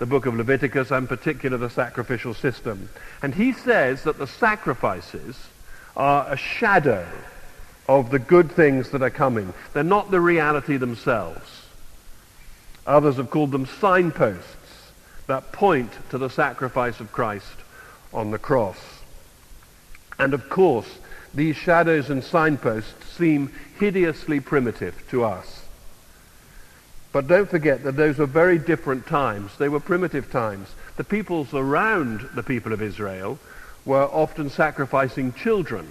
the 0.00 0.06
book 0.06 0.24
of 0.24 0.34
Leviticus, 0.34 0.90
and 0.90 1.06
particularly 1.06 1.60
the 1.60 1.70
sacrificial 1.72 2.32
system. 2.32 2.88
And 3.22 3.34
he 3.34 3.52
says 3.52 4.02
that 4.04 4.18
the 4.18 4.26
sacrifices 4.26 5.36
are 5.94 6.26
a 6.32 6.38
shadow 6.38 7.06
of 7.86 8.10
the 8.10 8.18
good 8.18 8.50
things 8.50 8.90
that 8.90 9.02
are 9.02 9.10
coming. 9.10 9.52
They're 9.74 9.82
not 9.82 10.10
the 10.10 10.20
reality 10.20 10.78
themselves. 10.78 11.66
Others 12.86 13.16
have 13.16 13.28
called 13.30 13.52
them 13.52 13.66
signposts 13.66 14.90
that 15.26 15.52
point 15.52 15.92
to 16.08 16.16
the 16.16 16.30
sacrifice 16.30 16.98
of 16.98 17.12
Christ 17.12 17.56
on 18.14 18.30
the 18.30 18.38
cross. 18.38 18.78
And 20.18 20.32
of 20.32 20.48
course, 20.48 20.88
these 21.34 21.56
shadows 21.56 22.08
and 22.08 22.24
signposts 22.24 23.06
seem 23.16 23.52
hideously 23.78 24.40
primitive 24.40 25.06
to 25.10 25.24
us. 25.24 25.59
But 27.12 27.26
don't 27.26 27.50
forget 27.50 27.82
that 27.84 27.96
those 27.96 28.18
were 28.18 28.26
very 28.26 28.58
different 28.58 29.06
times. 29.06 29.56
They 29.58 29.68
were 29.68 29.80
primitive 29.80 30.30
times. 30.30 30.68
The 30.96 31.04
peoples 31.04 31.52
around 31.52 32.28
the 32.34 32.42
people 32.42 32.72
of 32.72 32.80
Israel 32.80 33.38
were 33.84 34.04
often 34.04 34.50
sacrificing 34.50 35.32
children 35.32 35.86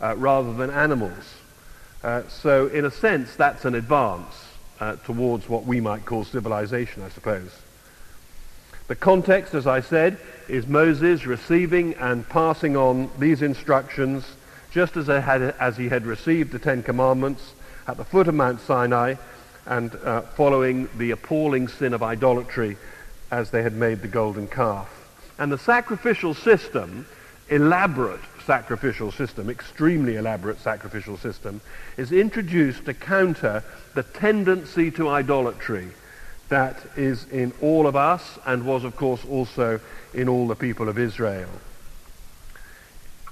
uh, 0.00 0.16
rather 0.16 0.54
than 0.54 0.70
animals. 0.70 1.34
Uh, 2.02 2.22
so 2.28 2.68
in 2.68 2.84
a 2.84 2.90
sense, 2.90 3.36
that's 3.36 3.64
an 3.64 3.74
advance 3.74 4.46
uh, 4.80 4.96
towards 4.96 5.48
what 5.48 5.64
we 5.66 5.80
might 5.80 6.04
call 6.04 6.24
civilization, 6.24 7.02
I 7.02 7.08
suppose. 7.10 7.50
The 8.88 8.96
context, 8.96 9.52
as 9.54 9.66
I 9.66 9.80
said, 9.80 10.18
is 10.48 10.66
Moses 10.66 11.26
receiving 11.26 11.94
and 11.94 12.26
passing 12.28 12.76
on 12.76 13.10
these 13.18 13.42
instructions 13.42 14.24
just 14.70 14.96
as, 14.96 15.08
had, 15.08 15.42
as 15.58 15.76
he 15.76 15.88
had 15.88 16.06
received 16.06 16.52
the 16.52 16.58
Ten 16.58 16.82
Commandments 16.82 17.52
at 17.88 17.96
the 17.96 18.04
foot 18.04 18.28
of 18.28 18.34
Mount 18.34 18.60
Sinai 18.60 19.16
and 19.66 19.94
uh, 19.96 20.22
following 20.22 20.88
the 20.96 21.10
appalling 21.10 21.68
sin 21.68 21.92
of 21.92 22.02
idolatry 22.02 22.76
as 23.30 23.50
they 23.50 23.62
had 23.62 23.74
made 23.74 24.00
the 24.00 24.08
golden 24.08 24.46
calf. 24.46 24.88
And 25.38 25.50
the 25.50 25.58
sacrificial 25.58 26.34
system, 26.34 27.06
elaborate 27.48 28.20
sacrificial 28.46 29.10
system, 29.10 29.50
extremely 29.50 30.16
elaborate 30.16 30.60
sacrificial 30.60 31.16
system, 31.16 31.60
is 31.96 32.12
introduced 32.12 32.84
to 32.84 32.94
counter 32.94 33.64
the 33.94 34.04
tendency 34.04 34.90
to 34.92 35.08
idolatry 35.08 35.88
that 36.48 36.76
is 36.96 37.26
in 37.26 37.52
all 37.60 37.86
of 37.86 37.96
us 37.96 38.38
and 38.46 38.64
was, 38.64 38.84
of 38.84 38.94
course, 38.94 39.24
also 39.24 39.80
in 40.14 40.28
all 40.28 40.46
the 40.46 40.54
people 40.54 40.88
of 40.88 40.98
Israel. 40.98 41.50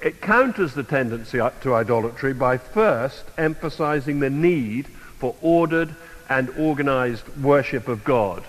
It 0.03 0.21
counters 0.21 0.75
the 0.75 0.83
tendency 0.83 1.39
to 1.39 1.75
idolatry 1.75 2.35
by 2.35 2.59
first 2.59 3.25
emphasizing 3.39 4.19
the 4.19 4.31
need 4.31 4.89
for 5.19 5.37
ordered 5.41 5.95
and 6.29 6.51
organized 6.59 7.27
worship 7.43 7.89
of 7.89 8.05
God. 8.05 8.43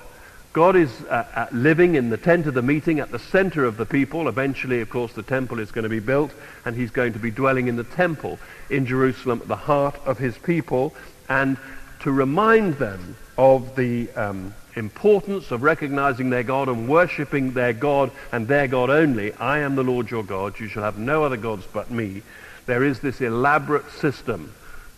God 0.55 0.77
is 0.77 0.89
uh, 1.09 1.25
uh, 1.35 1.47
living 1.51 1.95
in 1.95 2.09
the 2.09 2.17
tent 2.17 2.47
of 2.47 2.53
the 2.53 2.61
meeting 2.61 3.01
at 3.01 3.11
the 3.11 3.19
center 3.19 3.65
of 3.65 3.75
the 3.75 3.85
people. 3.85 4.29
Eventually, 4.29 4.79
of 4.79 4.89
course, 4.89 5.11
the 5.11 5.21
temple 5.21 5.59
is 5.59 5.69
going 5.69 5.83
to 5.83 5.89
be 5.89 5.99
built, 5.99 6.31
and 6.63 6.77
he's 6.77 6.91
going 6.91 7.11
to 7.11 7.19
be 7.19 7.29
dwelling 7.29 7.67
in 7.67 7.75
the 7.75 7.83
temple 7.83 8.39
in 8.69 8.85
Jerusalem, 8.85 9.41
at 9.41 9.49
the 9.49 9.57
heart 9.57 9.99
of 10.05 10.17
his 10.17 10.37
people, 10.37 10.95
and 11.27 11.57
to 11.99 12.11
remind 12.11 12.75
them 12.75 13.17
of 13.37 13.75
the 13.75 14.09
um, 14.11 14.53
importance 14.75 15.51
of 15.51 15.61
recognizing 15.61 16.29
their 16.29 16.43
God 16.43 16.69
and 16.69 16.87
worshipping 16.87 17.51
their 17.51 17.73
God 17.73 18.11
and 18.31 18.47
their 18.47 18.67
God 18.67 18.89
only. 18.89 19.33
I 19.33 19.59
am 19.59 19.75
the 19.75 19.83
Lord 19.83 20.09
your 20.09 20.23
God. 20.23 20.57
You 20.59 20.69
shall 20.69 20.83
have 20.83 20.97
no 20.97 21.25
other 21.25 21.35
gods 21.35 21.65
but 21.73 21.91
me. 21.91 22.21
There 22.65 22.83
is 22.83 23.01
this 23.01 23.19
elaborate 23.19 23.91
system 23.91 24.53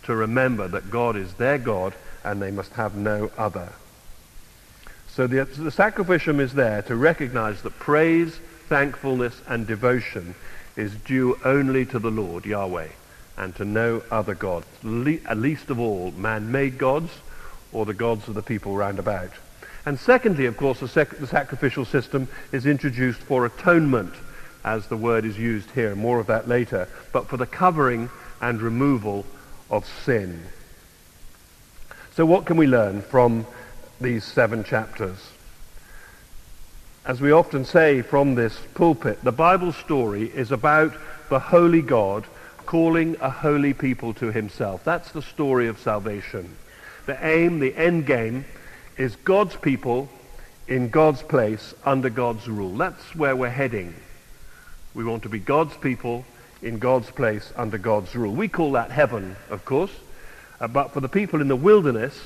to 0.08 0.16
remember 0.16 0.66
that 0.66 0.90
God 0.90 1.16
is 1.16 1.34
their 1.34 1.58
God 1.58 1.92
and 2.24 2.40
they 2.40 2.50
must 2.50 2.72
have 2.72 2.94
no 2.94 3.30
other. 3.36 3.68
So 5.06 5.26
the, 5.26 5.44
the 5.44 5.70
sacrificium 5.70 6.40
is 6.40 6.54
there 6.54 6.80
to 6.82 6.96
recognize 6.96 7.60
that 7.60 7.78
praise, 7.78 8.40
thankfulness, 8.70 9.42
and 9.46 9.66
devotion 9.66 10.34
is 10.76 10.94
due 10.94 11.38
only 11.44 11.84
to 11.84 11.98
the 11.98 12.10
Lord, 12.10 12.46
Yahweh, 12.46 12.88
and 13.36 13.54
to 13.56 13.66
no 13.66 14.02
other 14.10 14.34
God, 14.34 14.64
le- 14.82 15.18
uh, 15.28 15.34
least 15.34 15.68
of 15.68 15.78
all 15.78 16.12
man-made 16.12 16.78
gods 16.78 17.12
or 17.70 17.84
the 17.84 17.92
gods 17.92 18.28
of 18.28 18.34
the 18.34 18.42
people 18.42 18.74
round 18.74 18.98
about. 18.98 19.32
And 19.84 20.00
secondly, 20.00 20.46
of 20.46 20.56
course, 20.56 20.80
the, 20.80 20.88
sec- 20.88 21.18
the 21.18 21.26
sacrificial 21.26 21.84
system 21.84 22.28
is 22.50 22.64
introduced 22.64 23.20
for 23.20 23.44
atonement, 23.44 24.14
as 24.64 24.86
the 24.86 24.96
word 24.96 25.26
is 25.26 25.38
used 25.38 25.70
here, 25.72 25.94
more 25.94 26.18
of 26.18 26.28
that 26.28 26.48
later, 26.48 26.88
but 27.12 27.28
for 27.28 27.36
the 27.36 27.46
covering 27.46 28.08
and 28.40 28.62
removal 28.62 29.26
of 29.70 29.86
sin. 30.04 30.42
So 32.14 32.26
what 32.26 32.46
can 32.46 32.56
we 32.56 32.66
learn 32.66 33.02
from 33.02 33.46
these 34.00 34.24
seven 34.24 34.64
chapters? 34.64 35.18
As 37.04 37.20
we 37.20 37.32
often 37.32 37.64
say 37.64 38.02
from 38.02 38.34
this 38.34 38.58
pulpit, 38.74 39.22
the 39.22 39.32
Bible 39.32 39.72
story 39.72 40.24
is 40.24 40.52
about 40.52 40.94
the 41.28 41.38
holy 41.38 41.82
God 41.82 42.26
calling 42.66 43.16
a 43.20 43.30
holy 43.30 43.72
people 43.72 44.12
to 44.14 44.30
himself. 44.30 44.84
That's 44.84 45.12
the 45.12 45.22
story 45.22 45.68
of 45.68 45.78
salvation. 45.78 46.56
The 47.06 47.16
aim, 47.26 47.60
the 47.60 47.74
end 47.74 48.04
game, 48.04 48.44
is 48.98 49.16
God's 49.16 49.56
people 49.56 50.08
in 50.66 50.90
God's 50.90 51.22
place 51.22 51.72
under 51.84 52.10
God's 52.10 52.46
rule. 52.46 52.76
That's 52.76 53.14
where 53.14 53.34
we're 53.34 53.48
heading. 53.48 53.94
We 54.92 55.04
want 55.04 55.22
to 55.22 55.28
be 55.30 55.38
God's 55.38 55.76
people 55.78 56.26
in 56.62 56.78
God's 56.78 57.10
place 57.10 57.52
under 57.56 57.78
God's 57.78 58.14
rule. 58.14 58.34
We 58.34 58.48
call 58.48 58.72
that 58.72 58.90
heaven, 58.90 59.36
of 59.50 59.64
course. 59.64 59.92
Uh, 60.60 60.68
but 60.68 60.92
for 60.92 61.00
the 61.00 61.08
people 61.08 61.40
in 61.40 61.48
the 61.48 61.56
wilderness, 61.56 62.18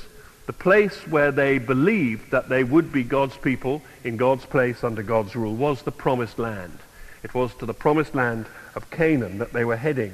the 0.45 0.53
place 0.53 1.07
where 1.07 1.31
they 1.31 1.57
believed 1.57 2.31
that 2.31 2.49
they 2.49 2.63
would 2.63 2.91
be 2.91 3.03
God's 3.03 3.37
people 3.37 3.81
in 4.03 4.17
God's 4.17 4.45
place 4.45 4.83
under 4.83 5.03
God's 5.03 5.35
rule 5.35 5.55
was 5.55 5.83
the 5.83 5.91
promised 5.91 6.39
land. 6.39 6.79
It 7.23 7.33
was 7.33 7.53
to 7.55 7.65
the 7.65 7.73
promised 7.73 8.15
land 8.15 8.47
of 8.75 8.89
Canaan 8.89 9.37
that 9.37 9.53
they 9.53 9.63
were 9.63 9.77
heading. 9.77 10.13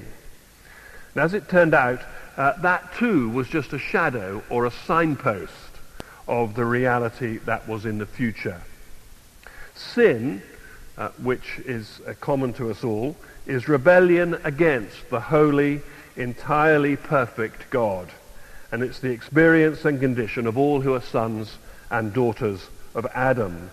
And 1.16 1.24
as 1.24 1.34
it 1.34 1.50
turned 1.50 1.74
out, 1.74 2.02
uh, 2.38 2.54
that 2.62 2.94
too 2.96 3.30
was 3.30 3.48
just 3.48 3.74
a 3.74 3.80
shadow 3.80 4.44
or 4.50 4.66
a 4.66 4.72
signpost 4.72 5.54
of 6.28 6.54
the 6.54 6.66
reality 6.66 7.38
that 7.40 7.68
was 7.68 7.86
in 7.86 7.98
the 7.98 8.06
future. 8.06 8.62
Sin, 9.74 10.44
uh, 10.98 11.10
which 11.24 11.60
is 11.66 12.02
uh, 12.08 12.14
common 12.20 12.54
to 12.54 12.70
us 12.70 12.84
all, 12.84 13.16
is 13.46 13.68
rebellion 13.68 14.40
against 14.44 15.10
the 15.10 15.20
holy 15.20 15.82
entirely 16.16 16.96
perfect 16.96 17.70
God. 17.70 18.10
and 18.72 18.84
it's 18.84 19.00
the 19.00 19.10
experience 19.12 19.86
and 19.86 20.00
condition 20.00 20.46
of 20.46 20.58
all 20.58 20.82
who 20.82 20.94
are 20.94 21.02
sons 21.02 21.58
and 21.90 22.14
daughters 22.14 22.70
of 22.94 23.08
Adam. 23.16 23.72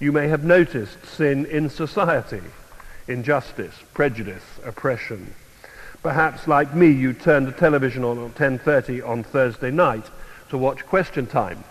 You 0.00 0.12
may 0.12 0.28
have 0.28 0.44
noticed 0.44 1.04
sin 1.06 1.46
in 1.46 1.70
society, 1.70 2.42
injustice, 3.06 3.74
prejudice, 3.92 4.42
oppression. 4.64 5.34
Perhaps, 6.02 6.48
like 6.48 6.74
me, 6.74 6.88
you 6.88 7.12
turned 7.12 7.46
the 7.46 7.52
television 7.52 8.04
on 8.04 8.18
at 8.24 8.34
10.30 8.34 9.06
on 9.08 9.22
Thursday 9.22 9.70
night 9.70 10.04
to 10.50 10.58
watch 10.58 10.84
Question 10.84 11.26
Time, 11.26 11.62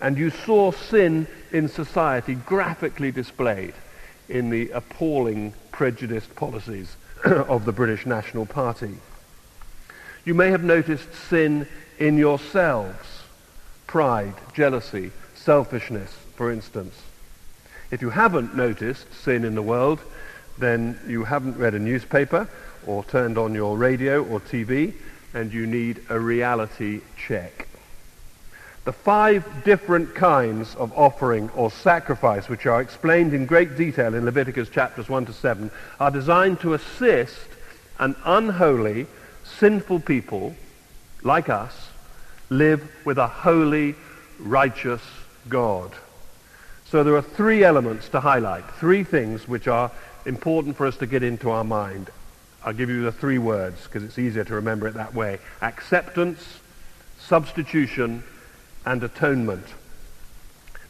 and 0.00 0.18
you 0.18 0.30
saw 0.30 0.72
sin 0.72 1.26
in 1.52 1.68
society 1.68 2.34
graphically 2.34 3.12
displayed 3.12 3.74
in 4.28 4.50
the 4.50 4.70
appalling 4.70 5.54
prejudiced 5.74 6.36
policies 6.36 6.96
of 7.24 7.64
the 7.64 7.72
British 7.72 8.06
National 8.06 8.46
Party. 8.46 8.94
You 10.24 10.32
may 10.32 10.50
have 10.50 10.62
noticed 10.62 11.12
sin 11.28 11.66
in 11.98 12.16
yourselves, 12.16 13.24
pride, 13.88 14.34
jealousy, 14.54 15.10
selfishness, 15.34 16.16
for 16.36 16.52
instance. 16.52 16.94
If 17.90 18.02
you 18.02 18.10
haven't 18.10 18.56
noticed 18.56 19.12
sin 19.12 19.44
in 19.44 19.56
the 19.56 19.62
world, 19.62 20.00
then 20.58 20.96
you 21.08 21.24
haven't 21.24 21.58
read 21.58 21.74
a 21.74 21.80
newspaper 21.80 22.48
or 22.86 23.02
turned 23.02 23.36
on 23.36 23.52
your 23.52 23.76
radio 23.76 24.22
or 24.22 24.38
TV, 24.38 24.94
and 25.34 25.52
you 25.52 25.66
need 25.66 26.00
a 26.08 26.20
reality 26.20 27.00
check. 27.16 27.66
The 28.84 28.92
five 28.92 29.64
different 29.64 30.14
kinds 30.14 30.74
of 30.74 30.92
offering 30.96 31.48
or 31.56 31.70
sacrifice, 31.70 32.50
which 32.50 32.66
are 32.66 32.82
explained 32.82 33.32
in 33.32 33.46
great 33.46 33.76
detail 33.76 34.14
in 34.14 34.26
Leviticus 34.26 34.68
chapters 34.68 35.08
1 35.08 35.24
to 35.26 35.32
7, 35.32 35.70
are 35.98 36.10
designed 36.10 36.60
to 36.60 36.74
assist 36.74 37.48
an 37.98 38.14
unholy, 38.26 39.06
sinful 39.42 40.00
people 40.00 40.54
like 41.22 41.48
us 41.48 41.88
live 42.50 42.90
with 43.06 43.16
a 43.16 43.26
holy, 43.26 43.94
righteous 44.38 45.00
God. 45.48 45.92
So 46.84 47.02
there 47.02 47.16
are 47.16 47.22
three 47.22 47.64
elements 47.64 48.10
to 48.10 48.20
highlight, 48.20 48.64
three 48.72 49.02
things 49.02 49.48
which 49.48 49.66
are 49.66 49.90
important 50.26 50.76
for 50.76 50.86
us 50.86 50.98
to 50.98 51.06
get 51.06 51.22
into 51.22 51.50
our 51.50 51.64
mind. 51.64 52.10
I'll 52.62 52.74
give 52.74 52.90
you 52.90 53.02
the 53.02 53.12
three 53.12 53.38
words 53.38 53.82
because 53.84 54.02
it's 54.02 54.18
easier 54.18 54.44
to 54.44 54.54
remember 54.54 54.86
it 54.88 54.94
that 54.94 55.14
way. 55.14 55.38
Acceptance, 55.62 56.60
substitution, 57.18 58.22
and 58.84 59.02
atonement. 59.02 59.66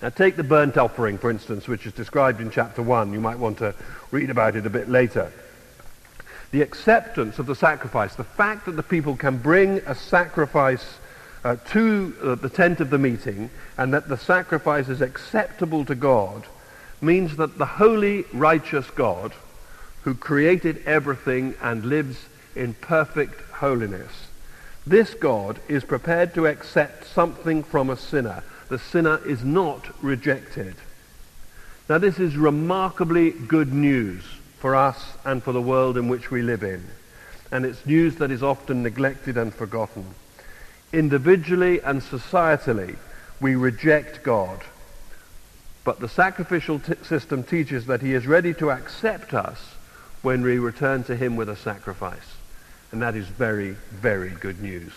Now 0.02 0.10
take 0.10 0.36
the 0.36 0.44
burnt 0.44 0.76
offering, 0.76 1.18
for 1.18 1.30
instance, 1.30 1.66
which 1.66 1.86
is 1.86 1.92
described 1.92 2.40
in 2.40 2.50
chapter 2.50 2.82
1. 2.82 3.12
You 3.12 3.20
might 3.20 3.38
want 3.38 3.58
to 3.58 3.74
read 4.10 4.30
about 4.30 4.56
it 4.56 4.66
a 4.66 4.70
bit 4.70 4.88
later. 4.88 5.32
The 6.50 6.62
acceptance 6.62 7.38
of 7.38 7.46
the 7.46 7.54
sacrifice, 7.54 8.14
the 8.14 8.24
fact 8.24 8.66
that 8.66 8.76
the 8.76 8.82
people 8.82 9.16
can 9.16 9.38
bring 9.38 9.78
a 9.86 9.94
sacrifice 9.94 10.98
uh, 11.42 11.56
to 11.70 12.14
uh, 12.22 12.34
the 12.36 12.48
tent 12.48 12.80
of 12.80 12.90
the 12.90 12.98
meeting 12.98 13.50
and 13.76 13.92
that 13.92 14.08
the 14.08 14.16
sacrifice 14.16 14.88
is 14.88 15.00
acceptable 15.00 15.84
to 15.84 15.94
God 15.94 16.44
means 17.00 17.36
that 17.36 17.58
the 17.58 17.66
holy, 17.66 18.24
righteous 18.32 18.88
God 18.90 19.32
who 20.02 20.14
created 20.14 20.82
everything 20.86 21.54
and 21.62 21.84
lives 21.84 22.26
in 22.54 22.74
perfect 22.74 23.40
holiness, 23.52 24.28
this 24.86 25.14
God 25.14 25.58
is 25.68 25.82
prepared 25.82 26.34
to 26.34 26.46
accept 26.46 27.06
something 27.06 27.62
from 27.62 27.88
a 27.88 27.96
sinner. 27.96 28.42
The 28.68 28.78
sinner 28.78 29.20
is 29.26 29.42
not 29.42 30.02
rejected. 30.02 30.74
Now 31.88 31.98
this 31.98 32.18
is 32.18 32.36
remarkably 32.36 33.30
good 33.30 33.72
news 33.72 34.24
for 34.58 34.74
us 34.74 35.14
and 35.24 35.42
for 35.42 35.52
the 35.52 35.60
world 35.60 35.96
in 35.96 36.08
which 36.08 36.30
we 36.30 36.42
live 36.42 36.62
in. 36.62 36.84
And 37.50 37.64
it's 37.64 37.84
news 37.86 38.16
that 38.16 38.30
is 38.30 38.42
often 38.42 38.82
neglected 38.82 39.36
and 39.36 39.54
forgotten. 39.54 40.14
Individually 40.92 41.80
and 41.80 42.02
societally, 42.02 42.96
we 43.40 43.54
reject 43.54 44.22
God. 44.22 44.60
But 45.84 46.00
the 46.00 46.08
sacrificial 46.08 46.78
t- 46.78 46.94
system 47.02 47.42
teaches 47.42 47.86
that 47.86 48.00
he 48.00 48.14
is 48.14 48.26
ready 48.26 48.54
to 48.54 48.70
accept 48.70 49.34
us 49.34 49.74
when 50.22 50.42
we 50.42 50.58
return 50.58 51.04
to 51.04 51.16
him 51.16 51.36
with 51.36 51.48
a 51.48 51.56
sacrifice. 51.56 52.33
And 52.94 53.02
that 53.02 53.16
is 53.16 53.26
very, 53.26 53.72
very 53.90 54.30
good 54.30 54.62
news. 54.62 54.92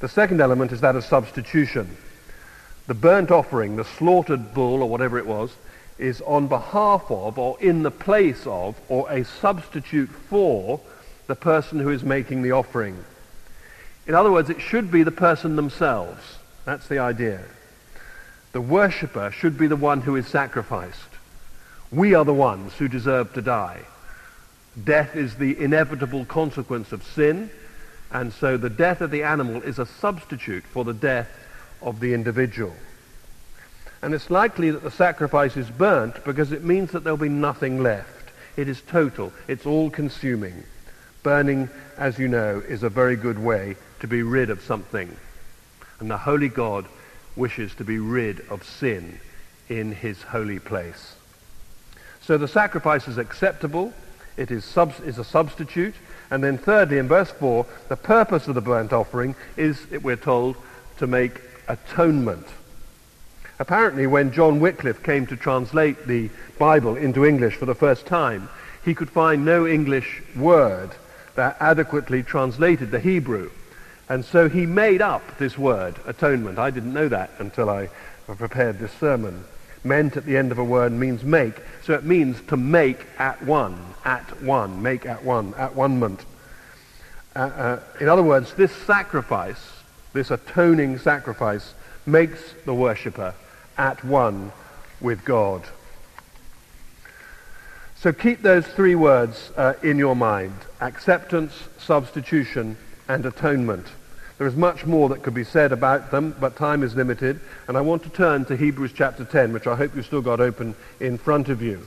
The 0.00 0.08
second 0.08 0.40
element 0.40 0.72
is 0.72 0.80
that 0.80 0.96
of 0.96 1.04
substitution. 1.04 1.98
The 2.86 2.94
burnt 2.94 3.30
offering, 3.30 3.76
the 3.76 3.84
slaughtered 3.84 4.54
bull 4.54 4.82
or 4.82 4.88
whatever 4.88 5.18
it 5.18 5.26
was, 5.26 5.54
is 5.98 6.22
on 6.22 6.48
behalf 6.48 7.10
of 7.10 7.38
or 7.38 7.60
in 7.60 7.82
the 7.82 7.90
place 7.90 8.46
of 8.46 8.80
or 8.88 9.06
a 9.10 9.22
substitute 9.22 10.08
for 10.08 10.80
the 11.26 11.36
person 11.36 11.78
who 11.78 11.90
is 11.90 12.04
making 12.04 12.40
the 12.40 12.52
offering. 12.52 13.04
In 14.06 14.14
other 14.14 14.32
words, 14.32 14.48
it 14.48 14.62
should 14.62 14.90
be 14.90 15.02
the 15.02 15.12
person 15.12 15.56
themselves. 15.56 16.38
That's 16.64 16.88
the 16.88 17.00
idea. 17.00 17.42
The 18.52 18.62
worshipper 18.62 19.30
should 19.30 19.58
be 19.58 19.66
the 19.66 19.76
one 19.76 20.00
who 20.00 20.16
is 20.16 20.26
sacrificed. 20.26 21.10
We 21.90 22.14
are 22.14 22.24
the 22.24 22.32
ones 22.32 22.72
who 22.72 22.88
deserve 22.88 23.34
to 23.34 23.42
die. 23.42 23.82
Death 24.82 25.16
is 25.16 25.34
the 25.36 25.58
inevitable 25.58 26.24
consequence 26.24 26.92
of 26.92 27.02
sin, 27.02 27.50
and 28.10 28.32
so 28.32 28.56
the 28.56 28.70
death 28.70 29.00
of 29.00 29.10
the 29.10 29.22
animal 29.22 29.62
is 29.62 29.78
a 29.78 29.86
substitute 29.86 30.64
for 30.64 30.84
the 30.84 30.94
death 30.94 31.28
of 31.82 32.00
the 32.00 32.14
individual. 32.14 32.72
And 34.00 34.14
it's 34.14 34.30
likely 34.30 34.70
that 34.70 34.82
the 34.82 34.90
sacrifice 34.90 35.56
is 35.56 35.70
burnt 35.70 36.24
because 36.24 36.52
it 36.52 36.64
means 36.64 36.90
that 36.90 37.04
there'll 37.04 37.16
be 37.16 37.28
nothing 37.28 37.82
left. 37.82 38.30
It 38.56 38.68
is 38.68 38.80
total. 38.82 39.32
It's 39.46 39.66
all-consuming. 39.66 40.64
Burning, 41.22 41.70
as 41.96 42.18
you 42.18 42.28
know, 42.28 42.62
is 42.66 42.82
a 42.82 42.88
very 42.88 43.16
good 43.16 43.38
way 43.38 43.76
to 44.00 44.08
be 44.08 44.22
rid 44.22 44.50
of 44.50 44.60
something. 44.62 45.16
And 46.00 46.10
the 46.10 46.18
Holy 46.18 46.48
God 46.48 46.86
wishes 47.36 47.74
to 47.76 47.84
be 47.84 47.98
rid 47.98 48.40
of 48.50 48.64
sin 48.64 49.20
in 49.68 49.92
his 49.92 50.20
holy 50.22 50.58
place. 50.58 51.14
So 52.20 52.36
the 52.36 52.48
sacrifice 52.48 53.06
is 53.06 53.18
acceptable. 53.18 53.92
It 54.36 54.50
is, 54.50 54.64
sub- 54.64 54.94
is 55.04 55.18
a 55.18 55.24
substitute. 55.24 55.94
And 56.30 56.42
then 56.42 56.58
thirdly, 56.58 56.98
in 56.98 57.08
verse 57.08 57.30
4, 57.30 57.66
the 57.88 57.96
purpose 57.96 58.48
of 58.48 58.54
the 58.54 58.60
burnt 58.60 58.92
offering 58.92 59.34
is, 59.56 59.86
we're 59.90 60.16
told, 60.16 60.56
to 60.98 61.06
make 61.06 61.40
atonement. 61.68 62.46
Apparently, 63.58 64.06
when 64.06 64.32
John 64.32 64.60
Wycliffe 64.60 65.02
came 65.02 65.26
to 65.26 65.36
translate 65.36 66.06
the 66.06 66.30
Bible 66.58 66.96
into 66.96 67.24
English 67.24 67.56
for 67.56 67.66
the 67.66 67.74
first 67.74 68.06
time, 68.06 68.48
he 68.84 68.94
could 68.94 69.10
find 69.10 69.44
no 69.44 69.66
English 69.66 70.22
word 70.34 70.90
that 71.34 71.56
adequately 71.60 72.22
translated 72.22 72.90
the 72.90 73.00
Hebrew. 73.00 73.50
And 74.08 74.24
so 74.24 74.48
he 74.48 74.66
made 74.66 75.00
up 75.00 75.38
this 75.38 75.56
word, 75.56 75.94
atonement. 76.06 76.58
I 76.58 76.70
didn't 76.70 76.92
know 76.92 77.08
that 77.08 77.30
until 77.38 77.70
I 77.70 77.88
prepared 78.26 78.78
this 78.78 78.92
sermon 78.92 79.44
meant 79.84 80.16
at 80.16 80.24
the 80.24 80.36
end 80.36 80.52
of 80.52 80.58
a 80.58 80.64
word 80.64 80.92
means 80.92 81.24
make. 81.24 81.54
So 81.82 81.94
it 81.94 82.04
means 82.04 82.40
to 82.48 82.56
make 82.56 83.06
at 83.18 83.42
one, 83.42 83.78
at 84.04 84.42
one, 84.42 84.82
make 84.82 85.06
at 85.06 85.24
one, 85.24 85.54
at 85.54 85.74
one 85.74 85.98
moment. 85.98 86.24
Uh, 87.34 87.38
uh, 87.38 87.80
in 88.00 88.08
other 88.08 88.22
words, 88.22 88.54
this 88.54 88.72
sacrifice, 88.72 89.60
this 90.12 90.30
atoning 90.30 90.98
sacrifice, 90.98 91.74
makes 92.06 92.54
the 92.64 92.74
worshipper 92.74 93.34
at 93.78 94.04
one 94.04 94.52
with 95.00 95.24
God. 95.24 95.62
So 97.96 98.12
keep 98.12 98.42
those 98.42 98.66
three 98.66 98.96
words 98.96 99.52
uh, 99.56 99.74
in 99.82 99.96
your 99.96 100.16
mind. 100.16 100.54
Acceptance, 100.80 101.52
substitution, 101.78 102.76
and 103.08 103.24
atonement. 103.24 103.86
There 104.38 104.46
is 104.46 104.56
much 104.56 104.86
more 104.86 105.08
that 105.10 105.22
could 105.22 105.34
be 105.34 105.44
said 105.44 105.72
about 105.72 106.10
them, 106.10 106.34
but 106.40 106.56
time 106.56 106.82
is 106.82 106.94
limited. 106.94 107.40
And 107.68 107.76
I 107.76 107.80
want 107.80 108.02
to 108.04 108.08
turn 108.08 108.44
to 108.46 108.56
Hebrews 108.56 108.92
chapter 108.94 109.24
10, 109.24 109.52
which 109.52 109.66
I 109.66 109.76
hope 109.76 109.94
you've 109.94 110.06
still 110.06 110.22
got 110.22 110.40
open 110.40 110.74
in 111.00 111.18
front 111.18 111.48
of 111.48 111.62
you. 111.62 111.86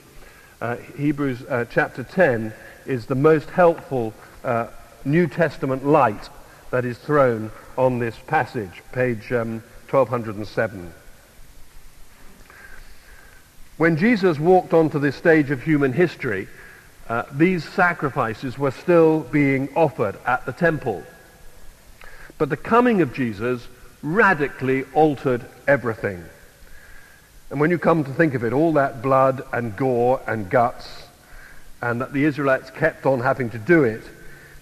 Uh, 0.61 0.77
Hebrews 0.97 1.43
uh, 1.49 1.65
chapter 1.69 2.03
10 2.03 2.53
is 2.85 3.07
the 3.07 3.15
most 3.15 3.49
helpful 3.49 4.13
uh, 4.43 4.67
New 5.03 5.27
Testament 5.27 5.85
light 5.85 6.29
that 6.71 6.85
is 6.85 6.97
thrown 6.97 7.51
on 7.77 7.99
this 7.99 8.15
passage, 8.27 8.81
page 8.91 9.31
um, 9.31 9.61
1207. 9.89 10.93
When 13.77 13.97
Jesus 13.97 14.39
walked 14.39 14.73
onto 14.73 14.99
this 14.99 15.15
stage 15.15 15.51
of 15.51 15.61
human 15.61 15.91
history, 15.91 16.47
uh, 17.09 17.23
these 17.33 17.63
sacrifices 17.63 18.57
were 18.57 18.71
still 18.71 19.19
being 19.19 19.69
offered 19.75 20.15
at 20.25 20.45
the 20.45 20.53
temple. 20.53 21.03
But 22.37 22.49
the 22.49 22.57
coming 22.57 23.01
of 23.01 23.13
Jesus 23.13 23.67
radically 24.01 24.83
altered 24.93 25.45
everything. 25.67 26.23
And 27.49 27.59
when 27.59 27.71
you 27.71 27.77
come 27.77 28.03
to 28.03 28.11
think 28.11 28.33
of 28.33 28.43
it, 28.43 28.53
all 28.53 28.73
that 28.73 29.01
blood 29.01 29.43
and 29.53 29.75
gore 29.75 30.21
and 30.27 30.49
guts, 30.49 31.07
and 31.81 32.01
that 32.01 32.13
the 32.13 32.25
Israelites 32.25 32.71
kept 32.71 33.05
on 33.05 33.19
having 33.19 33.49
to 33.51 33.57
do 33.57 33.83
it, 33.83 34.01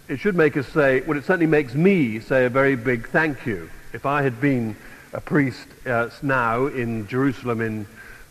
it 0.08 0.20
should 0.20 0.36
make 0.36 0.58
us 0.58 0.68
say, 0.68 1.02
well, 1.02 1.18
it 1.18 1.24
certainly 1.24 1.48
makes 1.48 1.74
me 1.74 2.20
say 2.20 2.46
a 2.46 2.50
very 2.50 2.76
big 2.76 3.08
thank 3.10 3.46
you. 3.46 3.70
If 3.94 4.06
I 4.06 4.22
had 4.22 4.42
been 4.42 4.76
a 5.14 5.22
priest 5.22 5.68
uh, 5.86 6.10
now 6.22 6.68
in 6.68 7.08
Jerusalem 7.08 7.62
in 7.62 7.88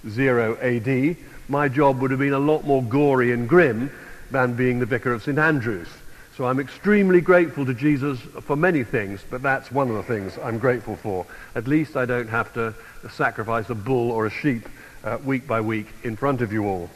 0 0.09 0.57
AD, 0.61 1.17
my 1.49 1.69
job 1.69 2.01
would 2.01 2.11
have 2.11 2.21
been 2.21 2.33
a 2.33 2.39
lot 2.39 2.65
more 2.65 2.83
gory 2.83 3.33
and 3.33 3.49
grim 3.49 3.91
than 4.31 4.55
being 4.55 4.79
the 4.79 4.87
vicar 4.87 5.13
of 5.13 5.23
St. 5.23 5.39
Andrews. 5.39 5.89
So 6.37 6.47
I'm 6.47 6.61
extremely 6.61 7.21
grateful 7.21 7.67
to 7.67 7.75
Jesus 7.75 8.19
for 8.19 8.57
many 8.57 8.85
things, 8.85 9.23
but 9.29 9.43
that's 9.43 9.71
one 9.71 9.91
of 9.91 9.97
the 9.97 10.03
things 10.03 10.39
I'm 10.43 10.59
grateful 10.59 10.97
for. 10.97 11.27
At 11.55 11.69
least 11.69 11.95
I 11.95 12.07
don't 12.07 12.29
have 12.29 12.55
to 12.55 12.75
sacrifice 13.11 13.69
a 13.69 13.75
bull 13.75 14.11
or 14.11 14.25
a 14.25 14.31
sheep 14.31 14.67
uh, 15.05 15.19
week 15.23 15.47
by 15.47 15.61
week 15.61 15.89
in 16.05 16.17
front 16.17 16.41
of 16.41 16.51
you 16.51 16.65
all. 16.67 16.89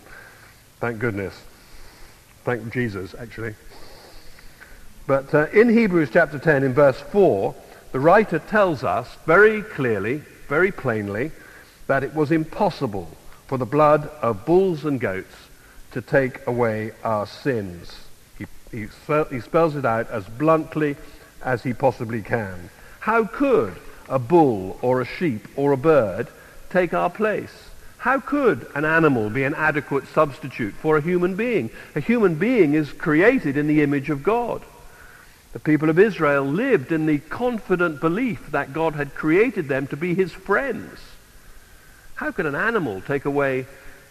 Thank 0.81 1.01
goodness. 1.01 1.39
Thank 2.45 2.73
Jesus, 2.73 3.15
actually. 3.19 3.55
But 5.07 5.35
uh, 5.35 5.49
in 5.53 5.69
Hebrews 5.69 6.09
chapter 6.15 6.39
10, 6.39 6.63
in 6.63 6.73
verse 6.73 6.99
4, 6.99 7.55
the 7.93 8.01
writer 8.01 8.39
tells 8.39 8.85
us 8.85 9.07
very 9.27 9.61
clearly, 9.61 10.23
very 10.49 10.73
plainly, 10.73 11.31
that 11.89 12.03
it 12.03 12.15
was 12.15 12.33
impossible 12.33 13.11
for 13.49 13.59
the 13.59 13.67
blood 13.67 14.09
of 14.23 14.47
bulls 14.47 14.87
and 14.87 14.99
goats 14.99 15.35
to 15.93 16.01
take 16.01 16.47
away 16.47 16.93
our 17.05 17.27
sins. 17.27 18.06
He, 18.77 19.41
spells 19.41 19.75
it 19.75 19.87
out 19.87 20.11
as 20.11 20.25
bluntly 20.27 20.97
as 21.43 21.63
he 21.63 21.73
possibly 21.73 22.21
can. 22.21 22.69
How 23.01 23.25
could 23.25 23.75
a 24.09 24.19
bull 24.19 24.79
or 24.83 25.01
a 25.01 25.07
sheep 25.07 25.49
or 25.57 25.73
a 25.73 25.79
bird 25.79 26.29
take 26.69 26.93
our 26.93 27.09
place? 27.09 27.71
How 27.97 28.21
could 28.21 28.67
an 28.75 28.85
animal 28.85 29.31
be 29.31 29.45
an 29.45 29.55
adequate 29.55 30.07
substitute 30.09 30.75
for 30.75 30.97
a 30.97 31.01
human 31.01 31.37
being? 31.37 31.71
A 31.95 32.01
human 32.01 32.35
being 32.35 32.75
is 32.75 32.93
created 32.93 33.57
in 33.57 33.67
the 33.67 33.83
image 33.83 34.11
of 34.11 34.23
God. 34.23 34.63
The 35.55 35.59
people 35.59 35.89
of 35.89 35.99
Israel 35.99 36.45
lived 36.45 36.93
in 36.93 37.07
the 37.07 37.19
confident 37.19 38.01
belief 38.01 38.51
that 38.51 38.75
God 38.75 38.95
had 38.95 39.15
created 39.15 39.69
them 39.69 39.87
to 39.87 39.97
be 39.97 40.15
his 40.15 40.33
friends. 40.33 41.01
How 42.17 42.31
could 42.31 42.47
an 42.47 42.55
animal 42.55 43.01
take 43.01 43.25
away 43.25 43.67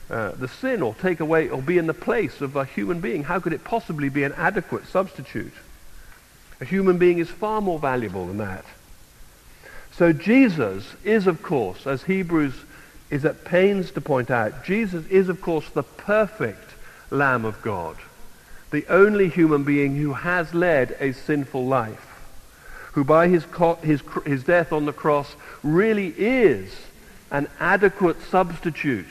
uh, 0.10 0.32
the 0.32 0.48
sin 0.48 0.82
or 0.82 0.94
take 0.96 1.20
away 1.20 1.50
or 1.50 1.62
be 1.62 1.78
in 1.78 1.88
the 1.88 1.94
place 1.94 2.42
of 2.42 2.56
a 2.56 2.66
human 2.66 3.00
being? 3.00 3.24
How 3.24 3.40
could 3.40 3.54
it 3.54 3.64
possibly 3.64 4.10
be 4.10 4.24
an 4.24 4.34
adequate 4.34 4.88
substitute? 4.88 5.54
A 6.62 6.66
human 6.66 6.98
being 6.98 7.18
is 7.18 7.30
far 7.30 7.62
more 7.62 7.80
valuable 7.80 8.28
than 8.28 8.38
that. 8.38 8.66
So 9.92 10.14
Jesus 10.14 10.94
is, 11.04 11.28
of 11.28 11.42
course, 11.42 11.88
as 11.88 12.04
Hebrews 12.04 12.54
is 13.10 13.26
at 13.26 13.46
pains 13.46 13.92
to 13.92 14.02
point 14.02 14.30
out, 14.30 14.66
Jesus 14.66 15.06
is, 15.08 15.30
of 15.30 15.42
course, 15.42 15.70
the 15.70 15.84
perfect 15.84 16.72
Lamb 17.12 17.46
of 17.46 17.62
God, 17.62 17.96
the 18.72 18.86
only 18.90 19.30
human 19.30 19.64
being 19.64 19.96
who 19.96 20.14
has 20.14 20.54
led 20.54 20.96
a 21.00 21.14
sinful 21.14 21.66
life, 21.66 22.12
who 22.94 23.04
by 23.04 23.28
his, 23.28 23.46
co- 23.46 23.76
his, 23.76 24.02
his 24.26 24.44
death 24.44 24.74
on 24.74 24.86
the 24.86 24.94
cross 24.94 25.36
really 25.64 26.14
is 26.18 26.76
an 27.32 27.48
adequate 27.60 28.22
substitute 28.30 29.08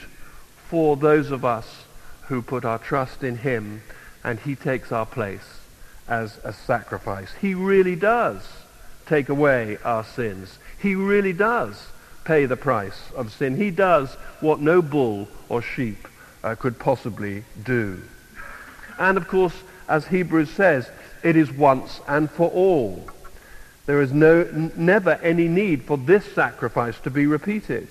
for 0.74 0.96
those 0.96 1.30
of 1.30 1.44
us 1.44 1.84
who 2.22 2.42
put 2.42 2.64
our 2.64 2.80
trust 2.80 3.22
in 3.22 3.36
him 3.36 3.80
and 4.24 4.40
he 4.40 4.56
takes 4.56 4.90
our 4.90 5.06
place 5.06 5.60
as 6.08 6.40
a 6.42 6.52
sacrifice. 6.52 7.32
He 7.40 7.54
really 7.54 7.94
does 7.94 8.44
take 9.06 9.28
away 9.28 9.78
our 9.84 10.02
sins. 10.02 10.58
He 10.76 10.96
really 10.96 11.32
does 11.32 11.86
pay 12.24 12.46
the 12.46 12.56
price 12.56 13.12
of 13.14 13.32
sin. 13.32 13.56
He 13.56 13.70
does 13.70 14.14
what 14.40 14.58
no 14.58 14.82
bull 14.82 15.28
or 15.48 15.62
sheep 15.62 16.08
uh, 16.42 16.56
could 16.56 16.76
possibly 16.80 17.44
do. 17.62 18.02
And 18.98 19.16
of 19.16 19.28
course, 19.28 19.54
as 19.88 20.08
Hebrews 20.08 20.50
says, 20.50 20.90
it 21.22 21.36
is 21.36 21.52
once 21.52 22.00
and 22.08 22.28
for 22.28 22.50
all. 22.50 23.08
There 23.86 24.02
is 24.02 24.12
no, 24.12 24.40
n- 24.40 24.72
never 24.74 25.12
any 25.22 25.46
need 25.46 25.84
for 25.84 25.96
this 25.96 26.24
sacrifice 26.34 26.98
to 27.04 27.10
be 27.10 27.26
repeated. 27.26 27.86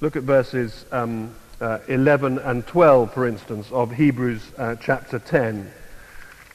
Look 0.00 0.14
at 0.14 0.24
verses 0.24 0.84
um, 0.92 1.34
uh, 1.58 1.78
11 1.88 2.38
and 2.38 2.66
12, 2.66 3.14
for 3.14 3.26
instance, 3.26 3.70
of 3.72 3.92
Hebrews 3.92 4.42
uh, 4.58 4.76
chapter 4.76 5.18
10, 5.18 5.72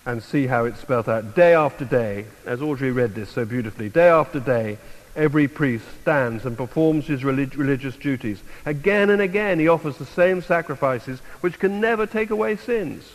and 0.05 0.21
see 0.21 0.45
how 0.45 0.65
it's 0.65 0.79
spelled 0.79 1.09
out. 1.09 1.35
Day 1.35 1.55
after 1.55 1.83
day, 1.83 2.25
as 2.45 2.61
Audrey 2.61 2.91
read 2.91 3.15
this 3.15 3.31
so 3.31 3.43
beautifully, 3.43 3.89
day 3.89 4.09
after 4.09 4.39
day, 4.39 4.77
every 5.15 5.47
priest 5.47 5.85
stands 6.01 6.45
and 6.45 6.55
performs 6.55 7.07
his 7.07 7.23
relig- 7.23 7.55
religious 7.55 7.95
duties. 7.95 8.43
Again 8.65 9.09
and 9.09 9.21
again, 9.21 9.57
he 9.57 9.67
offers 9.67 9.97
the 9.97 10.05
same 10.05 10.43
sacrifices 10.43 11.19
which 11.41 11.57
can 11.57 11.81
never 11.81 12.05
take 12.05 12.29
away 12.29 12.55
sins. 12.55 13.11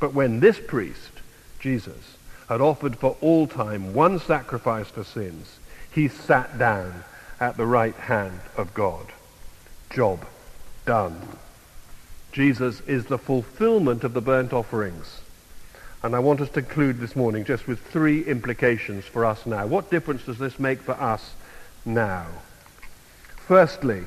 But 0.00 0.12
when 0.12 0.40
this 0.40 0.58
priest, 0.58 1.12
Jesus, 1.60 2.16
had 2.48 2.60
offered 2.60 2.96
for 2.96 3.16
all 3.20 3.46
time 3.46 3.94
one 3.94 4.18
sacrifice 4.18 4.88
for 4.88 5.04
sins, 5.04 5.60
he 5.92 6.08
sat 6.08 6.58
down 6.58 7.04
at 7.38 7.56
the 7.56 7.66
right 7.66 7.94
hand 7.94 8.40
of 8.56 8.74
God. 8.74 9.06
Job 9.90 10.26
done. 10.84 11.20
Jesus 12.32 12.80
is 12.82 13.06
the 13.06 13.18
fulfillment 13.18 14.04
of 14.04 14.12
the 14.12 14.20
burnt 14.20 14.52
offerings. 14.52 15.20
And 16.02 16.14
I 16.14 16.18
want 16.18 16.40
us 16.40 16.50
to 16.50 16.62
conclude 16.62 17.00
this 17.00 17.16
morning 17.16 17.44
just 17.44 17.66
with 17.66 17.80
three 17.80 18.22
implications 18.24 19.04
for 19.04 19.24
us 19.24 19.46
now. 19.46 19.66
What 19.66 19.90
difference 19.90 20.24
does 20.24 20.38
this 20.38 20.58
make 20.58 20.80
for 20.80 20.92
us 20.92 21.32
now? 21.84 22.26
Firstly, 23.36 24.04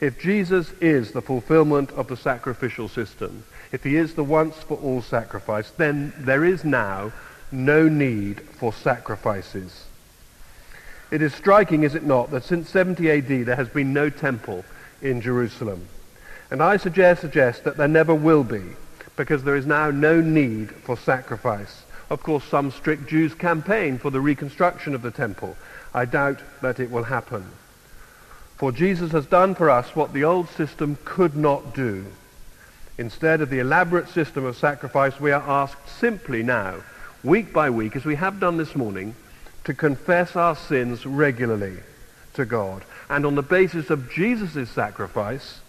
if 0.00 0.20
Jesus 0.20 0.72
is 0.80 1.12
the 1.12 1.22
fulfillment 1.22 1.90
of 1.92 2.08
the 2.08 2.16
sacrificial 2.16 2.88
system, 2.88 3.44
if 3.72 3.84
he 3.84 3.96
is 3.96 4.14
the 4.14 4.24
once 4.24 4.56
for 4.56 4.76
all 4.78 5.02
sacrifice, 5.02 5.70
then 5.70 6.12
there 6.18 6.44
is 6.44 6.64
now 6.64 7.12
no 7.52 7.88
need 7.88 8.40
for 8.40 8.72
sacrifices. 8.72 9.86
It 11.10 11.22
is 11.22 11.34
striking, 11.34 11.82
is 11.82 11.94
it 11.94 12.04
not, 12.04 12.30
that 12.30 12.44
since 12.44 12.68
70 12.70 13.10
AD 13.10 13.46
there 13.46 13.56
has 13.56 13.68
been 13.68 13.92
no 13.92 14.10
temple 14.10 14.64
in 15.02 15.20
Jerusalem. 15.20 15.86
And 16.50 16.62
I 16.62 16.76
suggest, 16.76 17.20
suggest 17.20 17.64
that 17.64 17.76
there 17.76 17.88
never 17.88 18.14
will 18.14 18.44
be, 18.44 18.62
because 19.16 19.44
there 19.44 19.56
is 19.56 19.66
now 19.66 19.90
no 19.90 20.20
need 20.20 20.70
for 20.70 20.96
sacrifice. 20.96 21.82
Of 22.10 22.22
course, 22.22 22.44
some 22.44 22.70
strict 22.70 23.08
Jews 23.08 23.34
campaign 23.34 23.98
for 23.98 24.10
the 24.10 24.20
reconstruction 24.20 24.94
of 24.94 25.02
the 25.02 25.12
temple. 25.12 25.56
I 25.94 26.06
doubt 26.06 26.40
that 26.60 26.80
it 26.80 26.90
will 26.90 27.04
happen. 27.04 27.44
For 28.56 28.72
Jesus 28.72 29.12
has 29.12 29.26
done 29.26 29.54
for 29.54 29.70
us 29.70 29.94
what 29.94 30.12
the 30.12 30.24
old 30.24 30.48
system 30.48 30.98
could 31.04 31.36
not 31.36 31.74
do. 31.74 32.04
Instead 32.98 33.40
of 33.40 33.48
the 33.48 33.60
elaborate 33.60 34.08
system 34.08 34.44
of 34.44 34.56
sacrifice, 34.56 35.18
we 35.20 35.30
are 35.30 35.48
asked 35.48 35.88
simply 35.88 36.42
now, 36.42 36.82
week 37.22 37.52
by 37.52 37.70
week, 37.70 37.96
as 37.96 38.04
we 38.04 38.16
have 38.16 38.40
done 38.40 38.56
this 38.56 38.74
morning, 38.74 39.14
to 39.64 39.72
confess 39.72 40.36
our 40.36 40.56
sins 40.56 41.06
regularly 41.06 41.78
to 42.34 42.44
God. 42.44 42.84
And 43.08 43.26
on 43.26 43.34
the 43.34 43.42
basis 43.42 43.90
of 43.90 44.10
Jesus' 44.10 44.70
sacrifice 44.70 45.60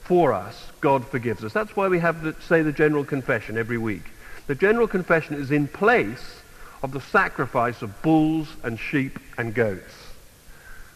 for 0.00 0.32
us, 0.32 0.70
God 0.80 1.06
forgives 1.06 1.44
us. 1.44 1.52
That's 1.52 1.76
why 1.76 1.88
we 1.88 1.98
have 1.98 2.22
to 2.22 2.40
say 2.42 2.62
the 2.62 2.72
general 2.72 3.04
confession 3.04 3.56
every 3.56 3.78
week. 3.78 4.04
The 4.46 4.54
general 4.54 4.86
confession 4.86 5.36
is 5.36 5.50
in 5.50 5.68
place 5.68 6.40
of 6.82 6.92
the 6.92 7.00
sacrifice 7.00 7.80
of 7.80 8.02
bulls 8.02 8.48
and 8.62 8.78
sheep 8.78 9.18
and 9.38 9.54
goats 9.54 9.94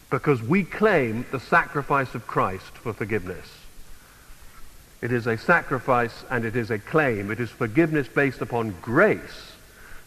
because 0.09 0.41
we 0.41 0.63
claim 0.63 1.25
the 1.31 1.39
sacrifice 1.39 2.15
of 2.15 2.27
Christ 2.27 2.71
for 2.77 2.93
forgiveness. 2.93 3.47
It 5.01 5.11
is 5.11 5.27
a 5.27 5.37
sacrifice 5.37 6.23
and 6.29 6.45
it 6.45 6.55
is 6.55 6.71
a 6.71 6.79
claim. 6.79 7.31
It 7.31 7.39
is 7.39 7.49
forgiveness 7.49 8.07
based 8.07 8.41
upon 8.41 8.75
grace, 8.81 9.53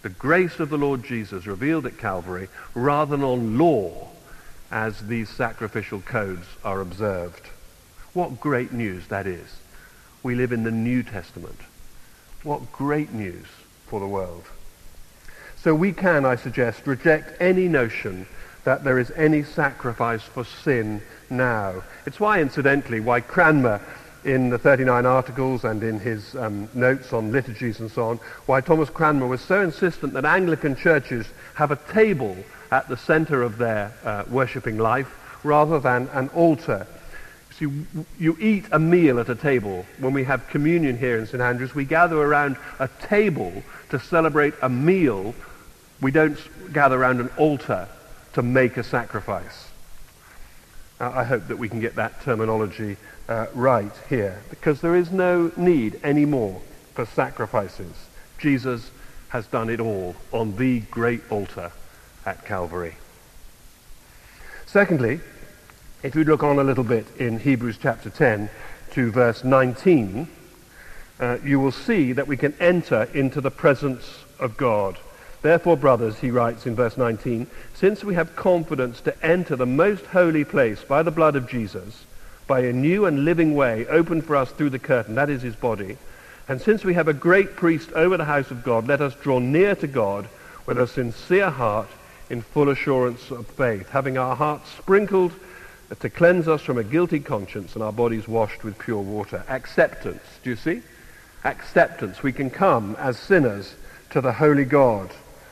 the 0.03 0.09
grace 0.09 0.61
of 0.61 0.69
the 0.69 0.79
Lord 0.79 1.05
Jesus 1.05 1.47
revealed 1.47 1.87
at 1.87 1.99
Calvary, 1.99 2.49
rather 2.75 3.17
than 3.17 3.25
on 3.25 3.59
law 3.59 4.12
as 4.73 5.07
these 5.07 5.29
sacrificial 5.29 6.01
codes 6.01 6.47
are 6.65 6.81
observed. 6.81 7.47
What 8.15 8.41
great 8.41 8.73
news 8.73 9.07
that 9.09 9.27
is. 9.27 9.47
We 10.23 10.35
live 10.35 10.51
in 10.51 10.65
the 10.65 10.71
New 10.71 11.03
Testament. 11.03 11.61
What 12.43 12.73
great 12.73 13.13
news 13.13 13.47
for 13.87 14.01
the 14.01 14.07
world. 14.07 14.45
So 15.57 15.75
we 15.75 15.93
can, 15.93 16.25
I 16.25 16.37
suggest, 16.37 16.87
reject 16.87 17.41
any 17.41 17.69
notion 17.69 18.27
that 18.65 18.83
there 18.83 18.99
is 18.99 19.13
any 19.15 19.43
sacrifice 19.43 20.23
for 20.23 20.45
sin 20.45 21.03
now. 21.29 21.83
It's 22.07 22.19
why, 22.19 22.41
incidentally, 22.41 23.01
why 23.01 23.21
Cranmer, 23.21 23.81
in 24.25 24.51
the 24.51 24.59
39 24.59 25.05
Articles 25.05 25.65
and 25.65 25.83
in 25.83 26.01
his 26.01 26.35
um, 26.37 26.69
notes 26.75 27.13
on 27.13 27.33
liturgies 27.33 27.81
and 27.81 27.91
so 27.91 28.09
on, 28.09 28.17
why 28.47 28.61
Thomas 28.61 28.89
Cranmer 28.89 29.27
was 29.27 29.41
so 29.41 29.61
insistent 29.61 30.13
that 30.15 30.25
Anglican 30.25 30.77
churches 30.77 31.27
have 31.55 31.71
a 31.71 31.77
table 31.93 32.37
at 32.73 32.89
the 32.89 32.97
center 32.97 33.43
of 33.43 33.59
their 33.59 33.93
uh, 34.03 34.25
worshipping 34.31 34.79
life 34.79 35.15
rather 35.45 35.79
than 35.79 36.09
an 36.15 36.31
altar. 36.31 36.87
See, 37.51 37.69
you 38.19 38.37
eat 38.41 38.65
a 38.73 38.79
meal 38.79 39.21
at 39.21 39.29
a 39.29 39.35
table. 39.35 39.85
When 39.99 40.15
we 40.15 40.25
have 40.25 40.49
communion 40.49 40.97
here 40.97 41.19
in 41.19 41.27
St. 41.27 41.43
Andrews, 41.43 41.75
we 41.75 41.85
gather 41.85 42.17
around 42.17 42.57
a 42.79 42.89
table 43.03 43.63
to 43.91 44.01
celebrate 44.01 44.55
a 44.63 44.71
meal. 44.71 45.35
We 46.01 46.13
don't 46.13 46.39
gather 46.73 46.99
around 46.99 47.21
an 47.21 47.29
altar 47.37 47.89
to 48.33 48.43
make 48.43 48.79
a 48.79 48.83
sacrifice. 48.83 49.69
I 50.99 51.25
hope 51.25 51.49
that 51.49 51.59
we 51.59 51.69
can 51.69 51.81
get 51.81 51.97
that 51.97 52.23
terminology 52.23 52.97
uh, 53.29 53.49
right 53.55 53.93
here, 54.09 54.41
because 54.49 54.81
there 54.81 54.97
is 54.97 55.11
no 55.11 55.53
need 55.59 56.01
anymore 56.03 56.63
for 56.95 57.05
sacrifices. 57.05 57.93
Jesus 58.39 58.91
has 59.29 59.47
done 59.47 59.69
it 59.69 59.81
all 59.81 60.17
on 60.33 60.57
the 60.57 60.81
great 60.81 61.21
altar 61.31 61.71
at 62.25 62.45
Calvary. 62.45 62.95
Secondly, 64.67 65.21
if 66.03 66.15
you 66.15 66.25
look 66.25 66.43
on 66.43 66.59
a 66.59 66.65
little 66.65 66.85
bit 66.85 67.07
in 67.19 67.39
Hebrews 67.39 67.79
chapter 67.81 68.11
10 68.11 68.51
to 68.93 69.11
verse 69.11 69.45
19, 69.45 70.27
uh, 71.21 71.39
you 71.45 71.61
will 71.61 71.73
see 71.73 72.13
that 72.13 72.27
we 72.27 72.37
can 72.37 72.55
enter 72.59 73.05
into 73.15 73.41
the 73.41 73.51
presence 73.51 74.25
of 74.41 74.57
God. 74.57 74.99
Therefore, 75.43 75.77
brothers, 75.77 76.19
he 76.19 76.31
writes 76.31 76.67
in 76.67 76.75
verse 76.75 76.97
19, 76.97 77.47
since 77.75 78.03
we 78.03 78.15
have 78.15 78.37
confidence 78.37 79.01
to 79.03 79.25
enter 79.25 79.57
the 79.57 79.67
most 79.67 80.07
holy 80.07 80.45
place 80.45 80.83
by 80.83 81.03
the 81.03 81.11
blood 81.11 81.37
of 81.37 81.49
Jesus, 81.49 82.05
by 82.47 82.61
a 82.61 82.73
new 82.73 83.07
and 83.07 83.25
living 83.25 83.55
way 83.55 83.87
opened 83.87 84.25
for 84.25 84.37
us 84.37 84.51
through 84.53 84.71
the 84.71 84.79
curtain, 84.79 85.15
that 85.15 85.31
is 85.31 85.43
his 85.43 85.57
body, 85.57 85.97
and 86.49 86.61
since 86.61 86.85
we 86.85 86.95
have 86.95 87.09
a 87.09 87.15
great 87.15 87.57
priest 87.57 87.93
over 87.93 88.17
the 88.17 88.25
house 88.25 88.51
of 88.51 88.65
God, 88.65 88.87
let 88.87 89.01
us 89.01 89.15
draw 89.15 89.39
near 89.39 89.75
to 89.77 89.87
God 89.87 90.29
with 90.67 90.79
a 90.79 90.87
sincere 90.87 91.51
heart 91.51 91.89
in 92.33 92.41
full 92.41 92.71
assurance 92.71 93.31
of 93.31 93.47
faith, 93.47 93.91
having 93.91 94.17
our 94.17 94.35
hearts 94.35 94.71
sprinkled 94.79 95.33
to 96.01 96.09
cleanse 96.09 96.49
us 96.49 96.63
from 96.63 96.79
a 96.79 96.83
guilty 96.83 97.21
conscience 97.21 97.75
and 97.75 97.85
our 97.85 97.93
bodies 97.93 98.27
washed 98.27 98.65
with 98.65 98.79
pure 98.79 99.03
water. 99.03 99.45
Acceptance, 99.51 100.23
do 100.43 100.49
you 100.49 100.57
see? 100.57 100.81
Acceptance. 101.45 102.23
We 102.23 102.33
can 102.33 102.49
come 102.49 102.97
as 102.99 103.19
sinners 103.19 103.75
to 104.11 104.23
the 104.23 104.33
holy 104.33 104.65
God 104.65 105.11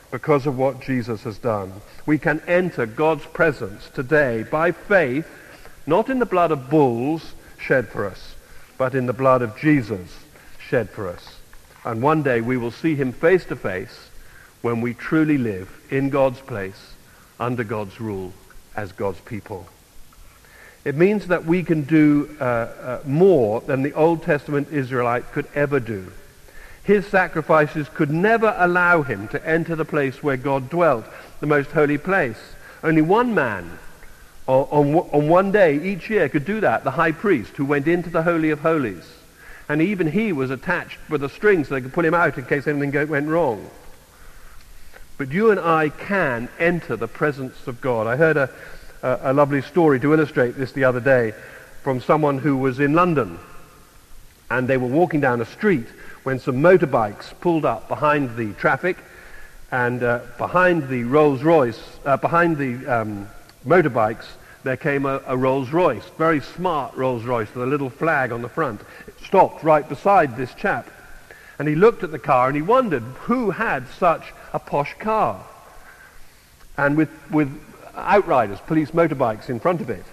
because 0.09 0.47
of 0.47 0.57
what 0.57 0.81
Jesus 0.81 1.21
has 1.21 1.37
done. 1.37 1.71
We 2.07 2.17
can 2.17 2.41
enter 2.47 2.87
God's 2.87 3.27
presence 3.27 3.87
today 3.93 4.41
by 4.41 4.71
faith, 4.71 5.27
not 5.85 6.09
in 6.09 6.17
the 6.17 6.25
blood 6.25 6.51
of 6.51 6.71
bulls 6.71 7.35
shed 7.59 7.89
for 7.89 8.07
us, 8.07 8.33
but 8.79 8.95
in 8.95 9.05
the 9.05 9.13
blood 9.13 9.43
of 9.43 9.55
Jesus 9.55 10.17
shed 10.59 10.89
for 10.89 11.07
us. 11.07 11.37
And 11.85 12.01
one 12.01 12.23
day 12.23 12.41
we 12.41 12.57
will 12.57 12.71
see 12.71 12.95
him 12.95 13.11
face 13.11 13.45
to 13.45 13.55
face 13.55 14.09
when 14.61 14.81
we 14.81 14.93
truly 14.93 15.37
live 15.37 15.69
in 15.89 16.09
God's 16.09 16.39
place, 16.39 16.93
under 17.39 17.63
God's 17.63 17.99
rule, 17.99 18.33
as 18.75 18.91
God's 18.91 19.19
people. 19.21 19.65
It 20.83 20.95
means 20.95 21.27
that 21.27 21.45
we 21.45 21.63
can 21.63 21.83
do 21.83 22.35
uh, 22.39 22.43
uh, 22.43 23.01
more 23.05 23.61
than 23.61 23.83
the 23.83 23.93
Old 23.93 24.23
Testament 24.23 24.69
Israelite 24.71 25.31
could 25.31 25.47
ever 25.53 25.79
do. 25.79 26.11
His 26.83 27.05
sacrifices 27.05 27.87
could 27.89 28.09
never 28.09 28.55
allow 28.57 29.03
him 29.03 29.27
to 29.29 29.47
enter 29.47 29.75
the 29.75 29.85
place 29.85 30.23
where 30.23 30.37
God 30.37 30.69
dwelt, 30.69 31.05
the 31.39 31.45
most 31.45 31.69
holy 31.71 31.99
place. 31.99 32.39
Only 32.83 33.03
one 33.03 33.35
man 33.35 33.77
on, 34.47 34.67
on, 34.71 34.95
on 34.95 35.29
one 35.29 35.51
day 35.51 35.79
each 35.79 36.09
year 36.09 36.27
could 36.29 36.45
do 36.45 36.59
that, 36.61 36.83
the 36.83 36.91
high 36.91 37.11
priest 37.11 37.57
who 37.57 37.65
went 37.65 37.87
into 37.87 38.09
the 38.09 38.23
Holy 38.23 38.49
of 38.49 38.61
Holies. 38.61 39.07
And 39.69 39.81
even 39.81 40.11
he 40.11 40.33
was 40.33 40.49
attached 40.49 40.97
with 41.09 41.23
a 41.23 41.29
string 41.29 41.63
so 41.63 41.75
they 41.75 41.81
could 41.81 41.93
pull 41.93 42.05
him 42.05 42.15
out 42.15 42.37
in 42.37 42.45
case 42.45 42.65
anything 42.65 43.07
went 43.07 43.27
wrong. 43.27 43.69
But 45.21 45.31
you 45.31 45.51
and 45.51 45.59
I 45.59 45.89
can 45.89 46.49
enter 46.57 46.95
the 46.95 47.07
presence 47.07 47.67
of 47.67 47.79
God. 47.79 48.07
I 48.07 48.15
heard 48.15 48.37
a, 48.37 48.49
a, 49.03 49.19
a 49.25 49.33
lovely 49.33 49.61
story 49.61 49.99
to 49.99 50.13
illustrate 50.15 50.57
this 50.57 50.71
the 50.71 50.85
other 50.85 50.99
day 50.99 51.35
from 51.83 52.01
someone 52.01 52.39
who 52.39 52.57
was 52.57 52.79
in 52.79 52.93
London. 52.93 53.37
And 54.49 54.67
they 54.67 54.77
were 54.77 54.87
walking 54.87 55.21
down 55.21 55.39
a 55.39 55.45
street 55.45 55.85
when 56.23 56.39
some 56.39 56.55
motorbikes 56.55 57.39
pulled 57.39 57.65
up 57.65 57.87
behind 57.87 58.35
the 58.35 58.53
traffic 58.53 58.97
and 59.69 60.01
uh, 60.01 60.21
behind 60.39 60.89
the 60.89 61.03
Rolls 61.03 61.43
Royce, 61.43 61.99
uh, 62.03 62.17
behind 62.17 62.57
the 62.57 62.83
um, 62.87 63.29
motorbikes, 63.63 64.25
there 64.63 64.75
came 64.75 65.05
a, 65.05 65.21
a 65.27 65.37
Rolls 65.37 65.69
Royce, 65.69 66.09
very 66.17 66.41
smart 66.41 66.95
Rolls 66.95 67.25
Royce 67.25 67.53
with 67.53 67.67
a 67.67 67.69
little 67.69 67.91
flag 67.91 68.31
on 68.31 68.41
the 68.41 68.49
front. 68.49 68.81
It 69.05 69.13
stopped 69.23 69.63
right 69.63 69.87
beside 69.87 70.35
this 70.35 70.51
chap. 70.55 70.89
And 71.61 71.69
he 71.69 71.75
looked 71.75 72.01
at 72.01 72.09
the 72.09 72.17
car 72.17 72.47
and 72.47 72.55
he 72.55 72.63
wondered 72.63 73.03
who 73.03 73.51
had 73.51 73.87
such 73.87 74.33
a 74.51 74.57
posh 74.57 74.95
car. 74.97 75.45
And 76.75 76.97
with, 76.97 77.11
with 77.29 77.55
outriders, 77.95 78.59
police 78.61 78.89
motorbikes 78.89 79.47
in 79.47 79.59
front 79.59 79.79
of 79.79 79.91
it. 79.91 80.03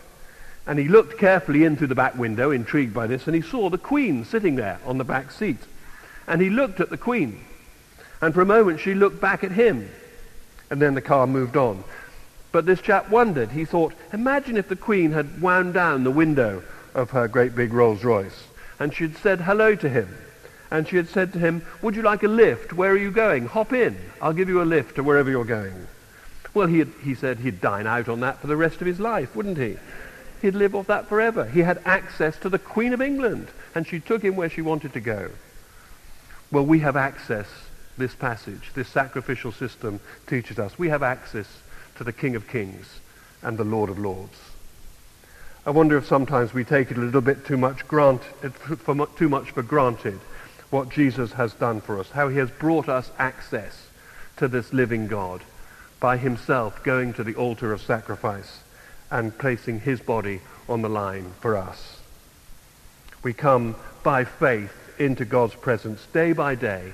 And 0.67 0.79
he 0.79 0.89
looked 0.89 1.17
carefully 1.17 1.65
in 1.65 1.79
through 1.79 1.87
the 1.87 1.95
back 1.95 2.19
window, 2.19 2.51
intrigued 2.51 2.93
by 2.93 3.07
this, 3.07 3.27
and 3.27 3.35
he 3.35 3.41
saw 3.41 3.71
the 3.71 3.79
Queen 3.79 4.27
sitting 4.27 4.57
there 4.57 4.79
on 4.85 4.99
the 4.99 5.05
back 5.05 5.31
seat. 5.31 5.57
And 6.27 6.43
he 6.43 6.51
looked 6.51 6.81
at 6.81 6.91
the 6.91 6.99
Queen. 6.99 7.43
And 8.21 8.35
for 8.35 8.43
a 8.43 8.45
moment 8.45 8.81
she 8.81 8.93
looked 8.93 9.19
back 9.19 9.43
at 9.43 9.53
him. 9.53 9.89
And 10.69 10.83
then 10.83 10.93
the 10.93 11.01
car 11.01 11.27
moved 11.27 11.57
on. 11.57 11.83
But 12.53 12.67
this 12.67 12.83
chap 12.83 13.09
wondered. 13.09 13.53
He 13.53 13.65
thought, 13.65 13.95
imagine 14.13 14.59
if 14.59 14.69
the 14.69 14.77
Queen 14.77 15.13
had 15.13 15.41
wound 15.41 15.73
down 15.73 16.05
the 16.05 16.11
window 16.11 16.63
of 16.93 17.13
her 17.13 17.27
great 17.27 17.57
big 17.57 17.73
Rolls 17.73 18.05
Royce 18.05 18.45
and 18.79 18.95
she'd 18.95 19.17
said 19.17 19.41
hello 19.41 19.75
to 19.75 19.89
him. 19.89 20.15
And 20.71 20.87
she 20.87 20.97
had 20.97 21.09
said 21.09 21.33
to 21.33 21.39
him, 21.39 21.63
would 21.81 21.97
you 21.97 22.03
like 22.03 22.23
a 22.23 22.29
lift? 22.29 22.73
Where 22.73 22.91
are 22.91 22.97
you 22.97 23.11
going? 23.11 23.47
Hop 23.47 23.73
in. 23.73 23.97
I'll 24.21 24.35
give 24.35 24.49
you 24.49 24.61
a 24.61 24.65
lift 24.65 24.97
to 24.97 25.03
wherever 25.03 25.31
you're 25.31 25.45
going. 25.45 25.87
Well, 26.53 26.67
he, 26.67 26.79
had, 26.81 26.93
he 27.03 27.15
said 27.15 27.39
he'd 27.39 27.61
dine 27.61 27.87
out 27.87 28.09
on 28.09 28.21
that 28.21 28.41
for 28.41 28.47
the 28.47 28.57
rest 28.57 28.81
of 28.81 28.87
his 28.87 29.01
life, 29.01 29.35
wouldn't 29.35 29.59
he? 29.59 29.77
He'd 30.43 30.55
live 30.55 30.75
off 30.75 30.87
that 30.89 31.09
forever. 31.09 31.45
He 31.47 31.61
had 31.61 31.81
access 31.85 32.37
to 32.39 32.49
the 32.49 32.59
Queen 32.59 32.93
of 32.93 33.01
England, 33.01 33.49
and 33.75 33.87
she 33.87 34.01
took 34.01 34.23
him 34.23 34.37
where 34.37 34.51
she 34.51 34.61
wanted 34.61 34.93
to 34.93 35.01
go. 35.01 35.31
Well, 36.51 36.65
we 36.65 36.81
have 36.81 36.97
access, 36.97 37.47
this 37.97 38.15
passage, 38.15 38.71
this 38.75 38.89
sacrificial 38.89 39.53
system 39.53 40.01
teaches 40.27 40.59
us. 40.59 40.79
We 40.79 40.89
have 40.91 41.03
access 41.03 41.47
to 41.97 42.05
the 42.05 42.13
King 42.13 42.37
of 42.37 42.47
Kings 42.47 43.01
and 43.43 43.59
the 43.59 43.65
Lord 43.65 43.91
of 43.91 43.99
Lords. 43.99 44.39
I 45.67 45.71
wonder 45.71 45.99
if 45.99 46.07
sometimes 46.07 46.55
we 46.55 46.65
take 46.65 46.91
it 46.91 46.97
a 46.97 47.01
little 47.01 47.21
bit 47.21 47.45
too 47.45 47.57
much, 47.57 47.87
grant, 47.87 48.23
too 49.17 49.29
much 49.29 49.51
for 49.51 49.63
granted 49.63 50.19
what 50.71 50.91
Jesus 50.91 51.33
has 51.33 51.53
done 51.55 51.81
for 51.81 51.99
us, 51.99 52.11
how 52.11 52.29
he 52.29 52.39
has 52.39 52.51
brought 52.51 52.89
us 52.89 53.11
access 53.19 53.89
to 54.37 54.49
this 54.49 54.73
living 54.73 55.07
God 55.07 55.43
by 56.01 56.17
himself 56.17 56.83
going 56.85 57.13
to 57.15 57.25
the 57.25 57.35
altar 57.35 57.73
of 57.73 57.81
sacrifice 57.81 58.61
and 59.11 59.37
placing 59.39 59.81
his 59.81 60.01
body 60.01 60.41
on 60.69 60.83
the 60.83 60.89
line 60.89 61.33
for 61.41 61.57
us. 61.57 62.01
We 63.23 63.33
come 63.33 63.75
by 64.03 64.25
faith 64.25 64.73
into 64.99 65.25
God's 65.25 65.55
presence 65.55 66.07
day 66.13 66.33
by 66.33 66.55
day 66.55 66.93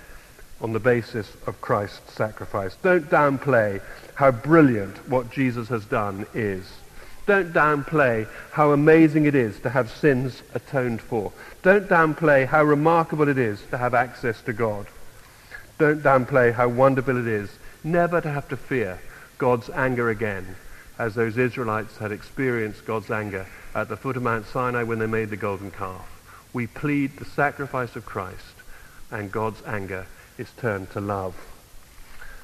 on 0.61 0.73
the 0.73 0.81
basis 0.81 1.31
of 1.47 1.61
Christ's 1.61 2.13
sacrifice. 2.15 2.77
Don't 2.77 3.11
downplay 3.11 3.83
how 4.15 4.31
brilliant 4.31 5.09
what 5.09 5.31
Jesus 5.31 5.69
has 5.69 5.85
done 5.85 6.27
is. 6.33 6.71
Don't 7.27 7.53
downplay 7.53 8.29
how 8.53 8.73
amazing 8.73 9.25
it 9.25 9.35
is 9.35 9.59
to 9.61 9.71
have 9.71 9.91
sins 9.91 10.43
atoned 10.53 11.01
for. 11.01 11.33
Don't 11.63 11.89
downplay 11.89 12.47
how 12.47 12.63
remarkable 12.65 13.29
it 13.29 13.39
is 13.39 13.63
to 13.71 13.79
have 13.79 13.95
access 13.95 14.43
to 14.43 14.53
God. 14.53 14.87
Don't 15.79 16.03
downplay 16.03 16.53
how 16.53 16.69
wonderful 16.69 17.17
it 17.17 17.27
is 17.27 17.51
never 17.83 18.21
to 18.21 18.31
have 18.31 18.49
to 18.49 18.57
fear 18.57 19.01
God's 19.39 19.71
anger 19.71 20.11
again, 20.11 20.57
as 20.99 21.15
those 21.15 21.39
Israelites 21.39 21.99
had 21.99 22.13
experienced 22.13 22.85
God's 22.85 23.11
anger 23.11 23.47
at 23.75 23.89
the 23.89 23.97
foot 23.97 24.17
of 24.17 24.23
Mount 24.23 24.47
Sinai 24.47 24.83
when 24.83 24.99
they 24.99 25.07
made 25.07 25.31
the 25.31 25.37
golden 25.37 25.71
calf. 25.71 26.09
We 26.53 26.67
plead 26.67 27.17
the 27.17 27.25
sacrifice 27.25 27.97
of 27.97 28.07
Christ, 28.07 28.55
and 29.11 29.33
God's 29.33 29.63
anger 29.67 30.07
is 30.39 30.51
turned 30.59 30.91
to 30.93 31.01
love. 31.01 31.35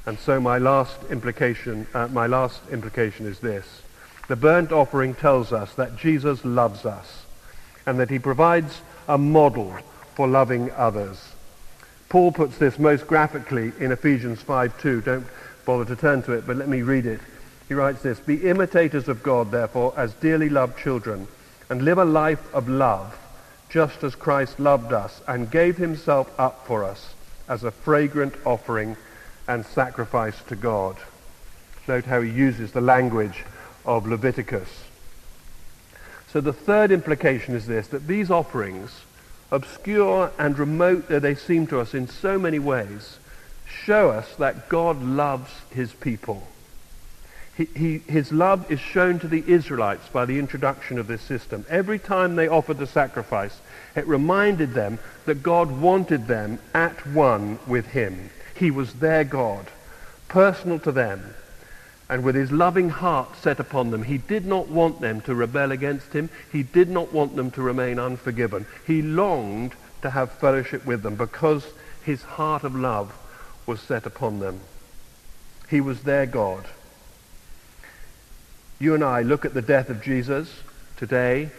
And 0.07 0.19
so 0.19 0.41
my 0.41 0.59
last 0.59 0.99
implication, 1.11 1.87
uh, 1.95 2.09
my 2.09 2.27
last 2.27 2.61
implication 2.71 3.27
is 3.27 3.39
this. 3.41 3.83
The 4.31 4.37
burnt 4.37 4.71
offering 4.71 5.17
tells 5.17 5.53
us 5.53 5.75
that 5.75 5.97
Jesus 5.97 6.45
loves 6.45 6.87
us 6.87 7.25
and 7.85 7.99
that 7.99 8.11
he 8.11 8.21
provides 8.21 8.81
a 9.09 9.19
model 9.19 9.77
for 10.15 10.29
loving 10.29 10.71
others. 10.71 11.33
Paul 12.09 12.31
puts 12.31 12.57
this 12.57 12.79
most 12.79 13.09
graphically 13.09 13.73
in 13.81 13.91
Ephesians 13.91 14.41
5:2. 14.41 15.01
Don't 15.01 15.27
bother 15.65 15.85
to 15.85 16.01
turn 16.01 16.23
to 16.23 16.33
it, 16.33 16.47
but 16.47 16.55
let 16.55 16.69
me 16.69 16.83
read 16.83 17.07
it. 17.07 17.19
He 17.67 17.75
writes 17.75 18.03
this, 18.03 18.21
Be 18.21 18.49
imitators 18.49 19.09
of 19.09 19.25
God, 19.25 19.51
therefore, 19.51 19.95
as 19.97 20.15
dearly 20.15 20.49
loved 20.49 20.79
children, 20.79 21.27
and 21.69 21.83
live 21.83 21.99
a 21.99 22.05
life 22.05 22.55
of 22.55 22.69
love, 22.69 23.19
just 23.69 24.05
as 24.05 24.15
Christ 24.15 24.61
loved 24.61 24.93
us 24.93 25.23
and 25.27 25.51
gave 25.51 25.77
himself 25.77 26.31
up 26.39 26.69
for 26.69 26.85
us 26.85 27.15
as 27.49 27.65
a 27.65 27.73
fragrant 27.73 28.35
offering 28.45 28.97
and 29.49 29.67
sacrifice 29.67 30.41
to 30.47 30.55
God. 30.55 30.99
Note 31.89 32.05
how 32.05 32.21
he 32.21 32.31
uses 32.31 32.71
the 32.71 32.81
language 32.81 33.45
of 33.85 34.07
Leviticus. 34.07 34.85
So 36.33 36.41
the 36.41 36.53
third 36.53 36.93
implication 36.93 37.55
is 37.55 37.67
this, 37.67 37.89
that 37.89 38.07
these 38.07 38.31
offerings, 38.31 39.01
obscure 39.51 40.31
and 40.39 40.59
remote 40.59 41.09
though 41.09 41.19
they 41.19 41.35
seem 41.35 41.67
to 41.69 41.81
us 41.81 41.93
in 41.93 42.07
so 42.07 42.39
many 42.39 42.59
ways, 42.59 43.19
show 43.67 44.11
us 44.11 44.37
that 44.37 44.69
God 44.69 45.03
loves 45.03 45.51
his 45.71 45.93
people. 45.93 46.47
He, 47.57 47.65
he, 47.77 47.99
his 47.99 48.33
love 48.33 48.71
is 48.71 48.81
shown 48.81 49.19
to 49.19 49.29
the 49.29 49.45
Israelites 49.47 50.09
by 50.09 50.25
the 50.25 50.39
introduction 50.39 50.99
of 50.99 51.09
this 51.09 51.21
system. 51.21 51.67
Every 51.69 51.99
time 51.99 52.37
they 52.37 52.49
offered 52.49 52.79
the 52.79 52.87
sacrifice, 52.87 53.61
it 53.95 54.07
reminded 54.07 54.73
them 54.73 54.99
that 55.27 55.43
God 55.43 55.71
wanted 55.71 56.27
them 56.27 56.59
at 56.73 57.07
one 57.07 57.59
with 57.67 57.87
him. 57.89 58.31
He 58.55 58.71
was 58.71 58.95
their 58.95 59.25
God, 59.25 59.67
personal 60.29 60.79
to 60.81 60.93
them. 60.93 61.35
And 62.11 62.25
with 62.25 62.35
his 62.35 62.51
loving 62.51 62.91
heart 62.91 63.37
set 63.37 63.61
upon 63.61 63.93
them, 63.93 64.03
he 64.03 64.19
did 64.19 64.45
not 64.45 64.67
want 64.67 65.01
them 65.01 65.21
to 65.21 65.35
rebel 65.35 65.71
against 65.71 66.13
him. 66.13 66.29
He 66.51 66.65
did 66.65 66.91
not 66.91 67.13
want 67.13 67.37
them 67.37 67.53
to 67.53 67.63
remain 67.63 68.01
unforgiven. 68.01 68.67
He 68.85 69.01
longed 69.01 69.75
to 70.03 70.11
have 70.11 70.33
fellowship 70.33 70.85
with 70.85 71.05
them 71.05 71.15
because 71.15 71.65
his 72.05 72.23
heart 72.23 72.65
of 72.65 72.75
love 72.75 73.17
was 73.65 73.81
set 73.81 74.07
upon 74.07 74.41
them. 74.41 74.59
He 75.69 75.81
was 75.81 76.03
their 76.03 76.27
God. 76.27 76.65
You 78.81 78.97
and 78.97 79.05
I 79.05 79.23
look 79.23 79.45
at 79.45 79.55
the 79.55 79.63
death 79.63 79.89
of 79.89 80.03
Jesus 80.03 80.53
today, 80.97 81.51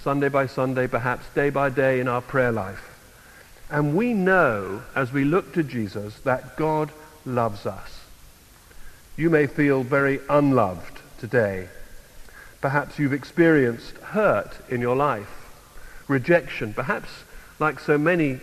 Sunday 0.00 0.30
by 0.30 0.46
Sunday, 0.46 0.86
perhaps 0.86 1.26
day 1.34 1.50
by 1.50 1.68
day 1.68 2.00
in 2.00 2.08
our 2.08 2.22
prayer 2.22 2.52
life. 2.52 2.98
And 3.70 3.94
we 3.94 4.14
know, 4.14 4.84
as 4.96 5.12
we 5.12 5.24
look 5.24 5.52
to 5.52 5.62
Jesus, 5.62 6.18
that 6.20 6.56
God 6.56 6.92
loves 7.26 7.66
us. 7.66 7.97
You 9.18 9.30
may 9.30 9.48
feel 9.48 9.82
very 9.82 10.20
unloved 10.30 11.00
today. 11.18 11.66
Perhaps 12.60 13.00
you've 13.00 13.12
experienced 13.12 13.96
hurt 13.96 14.56
in 14.70 14.80
your 14.80 14.94
life, 14.94 15.50
rejection. 16.06 16.72
Perhaps, 16.72 17.08
like 17.58 17.80
so 17.80 17.98
many 17.98 18.38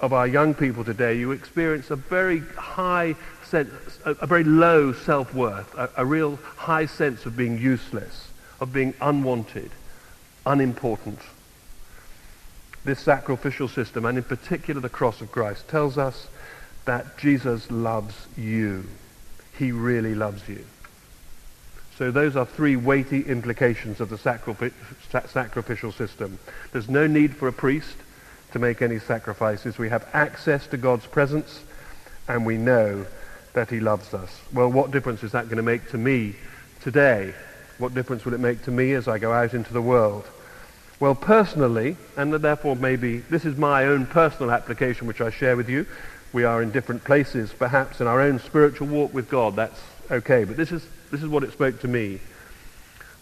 of 0.00 0.14
our 0.14 0.26
young 0.26 0.54
people 0.54 0.82
today, 0.82 1.18
you 1.18 1.32
experience 1.32 1.90
a 1.90 1.96
very 1.96 2.38
high 2.56 3.16
sense, 3.44 3.70
a, 4.06 4.26
very 4.26 4.44
low 4.44 4.94
self-worth, 4.94 5.74
a, 5.74 5.90
a 5.98 6.06
real 6.06 6.36
high 6.56 6.86
sense 6.86 7.26
of 7.26 7.36
being 7.36 7.58
useless, 7.58 8.30
of 8.60 8.72
being 8.72 8.94
unwanted, 8.98 9.70
unimportant. 10.46 11.20
This 12.86 13.00
sacrificial 13.00 13.68
system, 13.68 14.06
and 14.06 14.16
in 14.16 14.24
particular 14.24 14.80
the 14.80 14.88
cross 14.88 15.20
of 15.20 15.30
Christ, 15.30 15.68
tells 15.68 15.98
us 15.98 16.28
that 16.86 17.18
Jesus 17.18 17.70
loves 17.70 18.26
you. 18.38 18.86
He 19.60 19.72
really 19.72 20.14
loves 20.14 20.48
you. 20.48 20.64
So 21.98 22.10
those 22.10 22.34
are 22.34 22.46
three 22.46 22.76
weighty 22.76 23.20
implications 23.20 24.00
of 24.00 24.08
the 24.08 24.16
sacrificial 24.16 25.92
system. 25.92 26.38
There's 26.72 26.88
no 26.88 27.06
need 27.06 27.36
for 27.36 27.46
a 27.46 27.52
priest 27.52 27.94
to 28.52 28.58
make 28.58 28.80
any 28.80 28.98
sacrifices. 28.98 29.76
We 29.76 29.90
have 29.90 30.08
access 30.14 30.66
to 30.68 30.78
God's 30.78 31.04
presence, 31.04 31.62
and 32.26 32.46
we 32.46 32.56
know 32.56 33.04
that 33.52 33.68
he 33.68 33.80
loves 33.80 34.14
us. 34.14 34.40
Well, 34.50 34.72
what 34.72 34.92
difference 34.92 35.22
is 35.22 35.32
that 35.32 35.44
going 35.44 35.58
to 35.58 35.62
make 35.62 35.90
to 35.90 35.98
me 35.98 36.36
today? 36.80 37.34
What 37.76 37.92
difference 37.92 38.24
will 38.24 38.32
it 38.32 38.40
make 38.40 38.62
to 38.64 38.70
me 38.70 38.94
as 38.94 39.08
I 39.08 39.18
go 39.18 39.30
out 39.30 39.52
into 39.52 39.74
the 39.74 39.82
world? 39.82 40.24
Well, 41.00 41.14
personally, 41.14 41.98
and 42.16 42.32
therefore 42.32 42.76
maybe 42.76 43.18
this 43.18 43.44
is 43.44 43.58
my 43.58 43.84
own 43.84 44.06
personal 44.06 44.52
application 44.52 45.06
which 45.06 45.20
I 45.20 45.28
share 45.28 45.54
with 45.54 45.68
you. 45.68 45.84
We 46.32 46.44
are 46.44 46.62
in 46.62 46.70
different 46.70 47.04
places, 47.04 47.52
perhaps 47.52 48.00
in 48.00 48.06
our 48.06 48.20
own 48.20 48.38
spiritual 48.38 48.86
walk 48.86 49.12
with 49.12 49.28
God. 49.28 49.56
That's 49.56 49.80
okay. 50.10 50.44
But 50.44 50.56
this 50.56 50.70
is 50.70 50.86
this 51.10 51.22
is 51.22 51.28
what 51.28 51.42
it 51.42 51.52
spoke 51.52 51.80
to 51.80 51.88
me. 51.88 52.20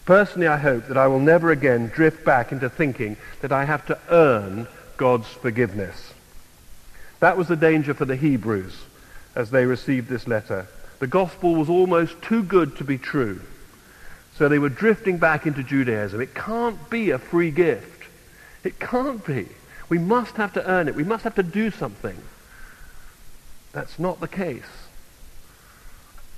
Personally, 0.05 0.47
I 0.47 0.57
hope 0.57 0.87
that 0.87 0.97
I 0.97 1.07
will 1.07 1.19
never 1.19 1.51
again 1.51 1.87
drift 1.87 2.23
back 2.23 2.51
into 2.51 2.69
thinking 2.69 3.17
that 3.41 3.51
I 3.51 3.65
have 3.65 3.85
to 3.87 3.99
earn 4.09 4.67
God's 4.97 5.27
forgiveness. 5.27 6.13
That 7.19 7.37
was 7.37 7.47
the 7.47 7.55
danger 7.55 7.93
for 7.93 8.05
the 8.05 8.15
Hebrews 8.15 8.75
as 9.35 9.51
they 9.51 9.65
received 9.65 10.07
this 10.07 10.27
letter. 10.27 10.67
The 10.99 11.07
gospel 11.07 11.55
was 11.55 11.69
almost 11.69 12.21
too 12.21 12.43
good 12.43 12.77
to 12.77 12.83
be 12.83 12.97
true. 12.97 13.41
So 14.35 14.47
they 14.47 14.59
were 14.59 14.69
drifting 14.69 15.17
back 15.17 15.45
into 15.45 15.63
Judaism. 15.63 16.21
It 16.21 16.33
can't 16.33 16.89
be 16.89 17.11
a 17.11 17.19
free 17.19 17.51
gift. 17.51 18.07
It 18.63 18.79
can't 18.79 19.25
be. 19.25 19.47
We 19.89 19.97
must 19.97 20.35
have 20.35 20.53
to 20.53 20.65
earn 20.65 20.87
it. 20.87 20.95
We 20.95 21.03
must 21.03 21.23
have 21.23 21.35
to 21.35 21.43
do 21.43 21.71
something. 21.71 22.17
That's 23.71 23.99
not 23.99 24.19
the 24.19 24.27
case 24.27 24.89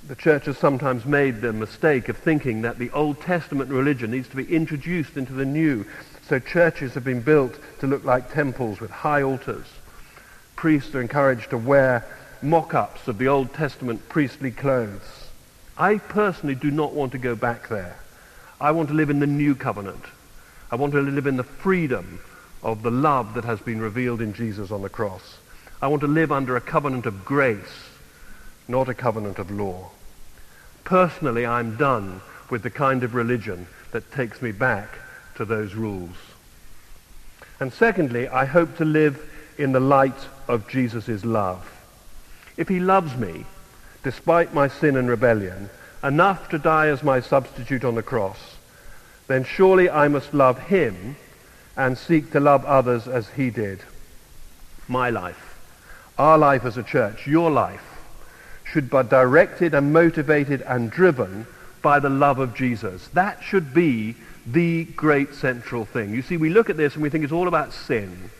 the 0.06 0.16
church 0.16 0.46
has 0.46 0.58
sometimes 0.58 1.06
made 1.06 1.40
the 1.40 1.52
mistake 1.52 2.08
of 2.08 2.16
thinking 2.16 2.62
that 2.62 2.78
the 2.78 2.90
Old 2.90 3.20
Testament 3.20 3.70
religion 3.70 4.10
needs 4.10 4.28
to 4.28 4.36
be 4.36 4.52
introduced 4.52 5.16
into 5.16 5.32
the 5.32 5.44
new. 5.44 5.86
So 6.28 6.40
churches 6.40 6.94
have 6.94 7.04
been 7.04 7.20
built 7.20 7.56
to 7.80 7.86
look 7.86 8.04
like 8.04 8.32
temples 8.32 8.80
with 8.80 8.90
high 8.90 9.22
altars. 9.22 9.66
Priests 10.56 10.94
are 10.94 11.00
encouraged 11.00 11.50
to 11.50 11.58
wear 11.58 12.04
mock-ups 12.42 13.06
of 13.06 13.18
the 13.18 13.28
Old 13.28 13.54
Testament 13.54 14.08
priestly 14.08 14.50
clothes. 14.50 15.28
I 15.78 15.98
personally 15.98 16.56
do 16.56 16.70
not 16.72 16.94
want 16.94 17.12
to 17.12 17.18
go 17.18 17.36
back 17.36 17.68
there. 17.68 17.96
I 18.60 18.72
want 18.72 18.88
to 18.88 18.94
live 18.94 19.10
in 19.10 19.20
the 19.20 19.26
new 19.26 19.54
covenant. 19.54 20.04
I 20.70 20.76
want 20.76 20.92
to 20.94 21.00
live 21.00 21.26
in 21.28 21.36
the 21.36 21.44
freedom 21.44 22.20
of 22.62 22.82
the 22.82 22.90
love 22.90 23.34
that 23.34 23.44
has 23.44 23.60
been 23.60 23.80
revealed 23.80 24.20
in 24.20 24.34
Jesus 24.34 24.72
on 24.72 24.82
the 24.82 24.88
cross. 24.88 25.38
I 25.82 25.88
want 25.88 26.00
to 26.00 26.06
live 26.06 26.32
under 26.32 26.56
a 26.56 26.60
covenant 26.60 27.04
of 27.04 27.24
grace 27.24 27.90
not 28.68 28.88
a 28.88 28.94
covenant 28.94 29.38
of 29.38 29.50
law. 29.50 29.90
Personally, 30.84 31.46
I'm 31.46 31.76
done 31.76 32.20
with 32.50 32.62
the 32.62 32.70
kind 32.70 33.02
of 33.02 33.14
religion 33.14 33.66
that 33.92 34.12
takes 34.12 34.42
me 34.42 34.52
back 34.52 34.88
to 35.36 35.44
those 35.44 35.74
rules. 35.74 36.16
And 37.60 37.72
secondly, 37.72 38.28
I 38.28 38.44
hope 38.44 38.76
to 38.78 38.84
live 38.84 39.30
in 39.58 39.72
the 39.72 39.80
light 39.80 40.28
of 40.48 40.68
Jesus' 40.68 41.24
love. 41.24 41.70
If 42.56 42.68
he 42.68 42.80
loves 42.80 43.16
me, 43.16 43.44
despite 44.02 44.54
my 44.54 44.68
sin 44.68 44.96
and 44.96 45.08
rebellion, 45.08 45.70
enough 46.02 46.48
to 46.48 46.58
die 46.58 46.88
as 46.88 47.02
my 47.02 47.20
substitute 47.20 47.84
on 47.84 47.94
the 47.94 48.02
cross, 48.02 48.56
then 49.28 49.44
surely 49.44 49.88
I 49.88 50.08
must 50.08 50.34
love 50.34 50.58
him 50.58 51.16
and 51.76 51.96
seek 51.96 52.32
to 52.32 52.40
love 52.40 52.64
others 52.64 53.06
as 53.06 53.28
he 53.30 53.50
did. 53.50 53.80
My 54.88 55.10
life, 55.10 55.51
our 56.18 56.38
life 56.38 56.64
as 56.64 56.76
a 56.76 56.82
church, 56.82 57.26
your 57.26 57.50
life, 57.50 57.84
should 58.64 58.90
be 58.90 59.02
directed 59.02 59.74
and 59.74 59.92
motivated 59.92 60.62
and 60.62 60.90
driven 60.90 61.46
by 61.82 61.98
the 61.98 62.08
love 62.08 62.38
of 62.38 62.54
Jesus. 62.54 63.08
That 63.08 63.42
should 63.42 63.74
be 63.74 64.16
the 64.46 64.84
great 64.84 65.34
central 65.34 65.84
thing. 65.84 66.14
You 66.14 66.22
see, 66.22 66.36
we 66.36 66.50
look 66.50 66.70
at 66.70 66.76
this 66.76 66.94
and 66.94 67.02
we 67.02 67.10
think 67.10 67.24
it's 67.24 67.32
all 67.32 67.48
about 67.48 67.72
sin. 67.72 68.30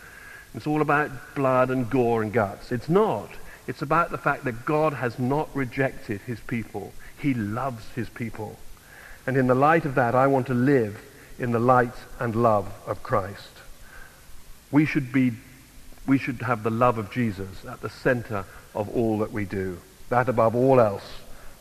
It's 0.55 0.67
all 0.67 0.81
about 0.81 1.11
blood 1.35 1.69
and 1.69 1.89
gore 1.89 2.21
and 2.21 2.31
guts. 2.31 2.71
It's 2.71 2.89
not. 2.89 3.29
It's 3.67 3.81
about 3.81 4.11
the 4.11 4.17
fact 4.17 4.43
that 4.43 4.65
God 4.65 4.93
has 4.93 5.17
not 5.17 5.49
rejected 5.55 6.21
his 6.21 6.39
people. 6.41 6.93
He 7.17 7.33
loves 7.33 7.85
his 7.95 8.09
people. 8.09 8.57
And 9.25 9.37
in 9.37 9.47
the 9.47 9.55
light 9.55 9.85
of 9.85 9.95
that, 9.95 10.15
I 10.15 10.27
want 10.27 10.47
to 10.47 10.53
live 10.53 11.01
in 11.39 11.51
the 11.51 11.59
light 11.59 11.93
and 12.19 12.35
love 12.35 12.71
of 12.85 13.01
Christ. 13.01 13.49
We 14.71 14.85
should 14.85 15.11
be, 15.11 15.31
we 16.05 16.17
should 16.17 16.41
have 16.41 16.63
the 16.63 16.69
love 16.69 16.97
of 16.97 17.11
Jesus 17.11 17.65
at 17.65 17.81
the 17.81 17.89
center 17.89 18.45
of 18.75 18.89
all 18.89 19.19
that 19.19 19.31
we 19.31 19.45
do. 19.45 19.77
That 20.09 20.29
above 20.29 20.55
all 20.55 20.79
else 20.79 21.09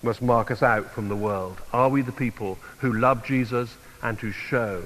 must 0.02 0.20
mark 0.20 0.50
us 0.50 0.62
out 0.62 0.90
from 0.90 1.08
the 1.08 1.16
world. 1.16 1.60
Are 1.72 1.88
we 1.88 2.02
the 2.02 2.12
people 2.12 2.58
who 2.78 2.92
love 2.92 3.24
Jesus 3.24 3.76
and 4.02 4.18
who 4.18 4.32
show 4.32 4.82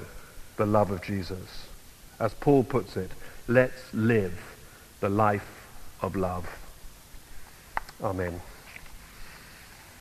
the 0.57 0.65
love 0.65 0.91
of 0.91 1.01
Jesus? 1.01 1.67
As 2.19 2.33
Paul 2.35 2.63
puts 2.63 2.97
it, 2.97 3.11
let's 3.47 3.93
live 3.93 4.39
the 4.99 5.09
life 5.09 5.67
of 6.01 6.15
love. 6.15 6.47
Amen. 8.01 8.39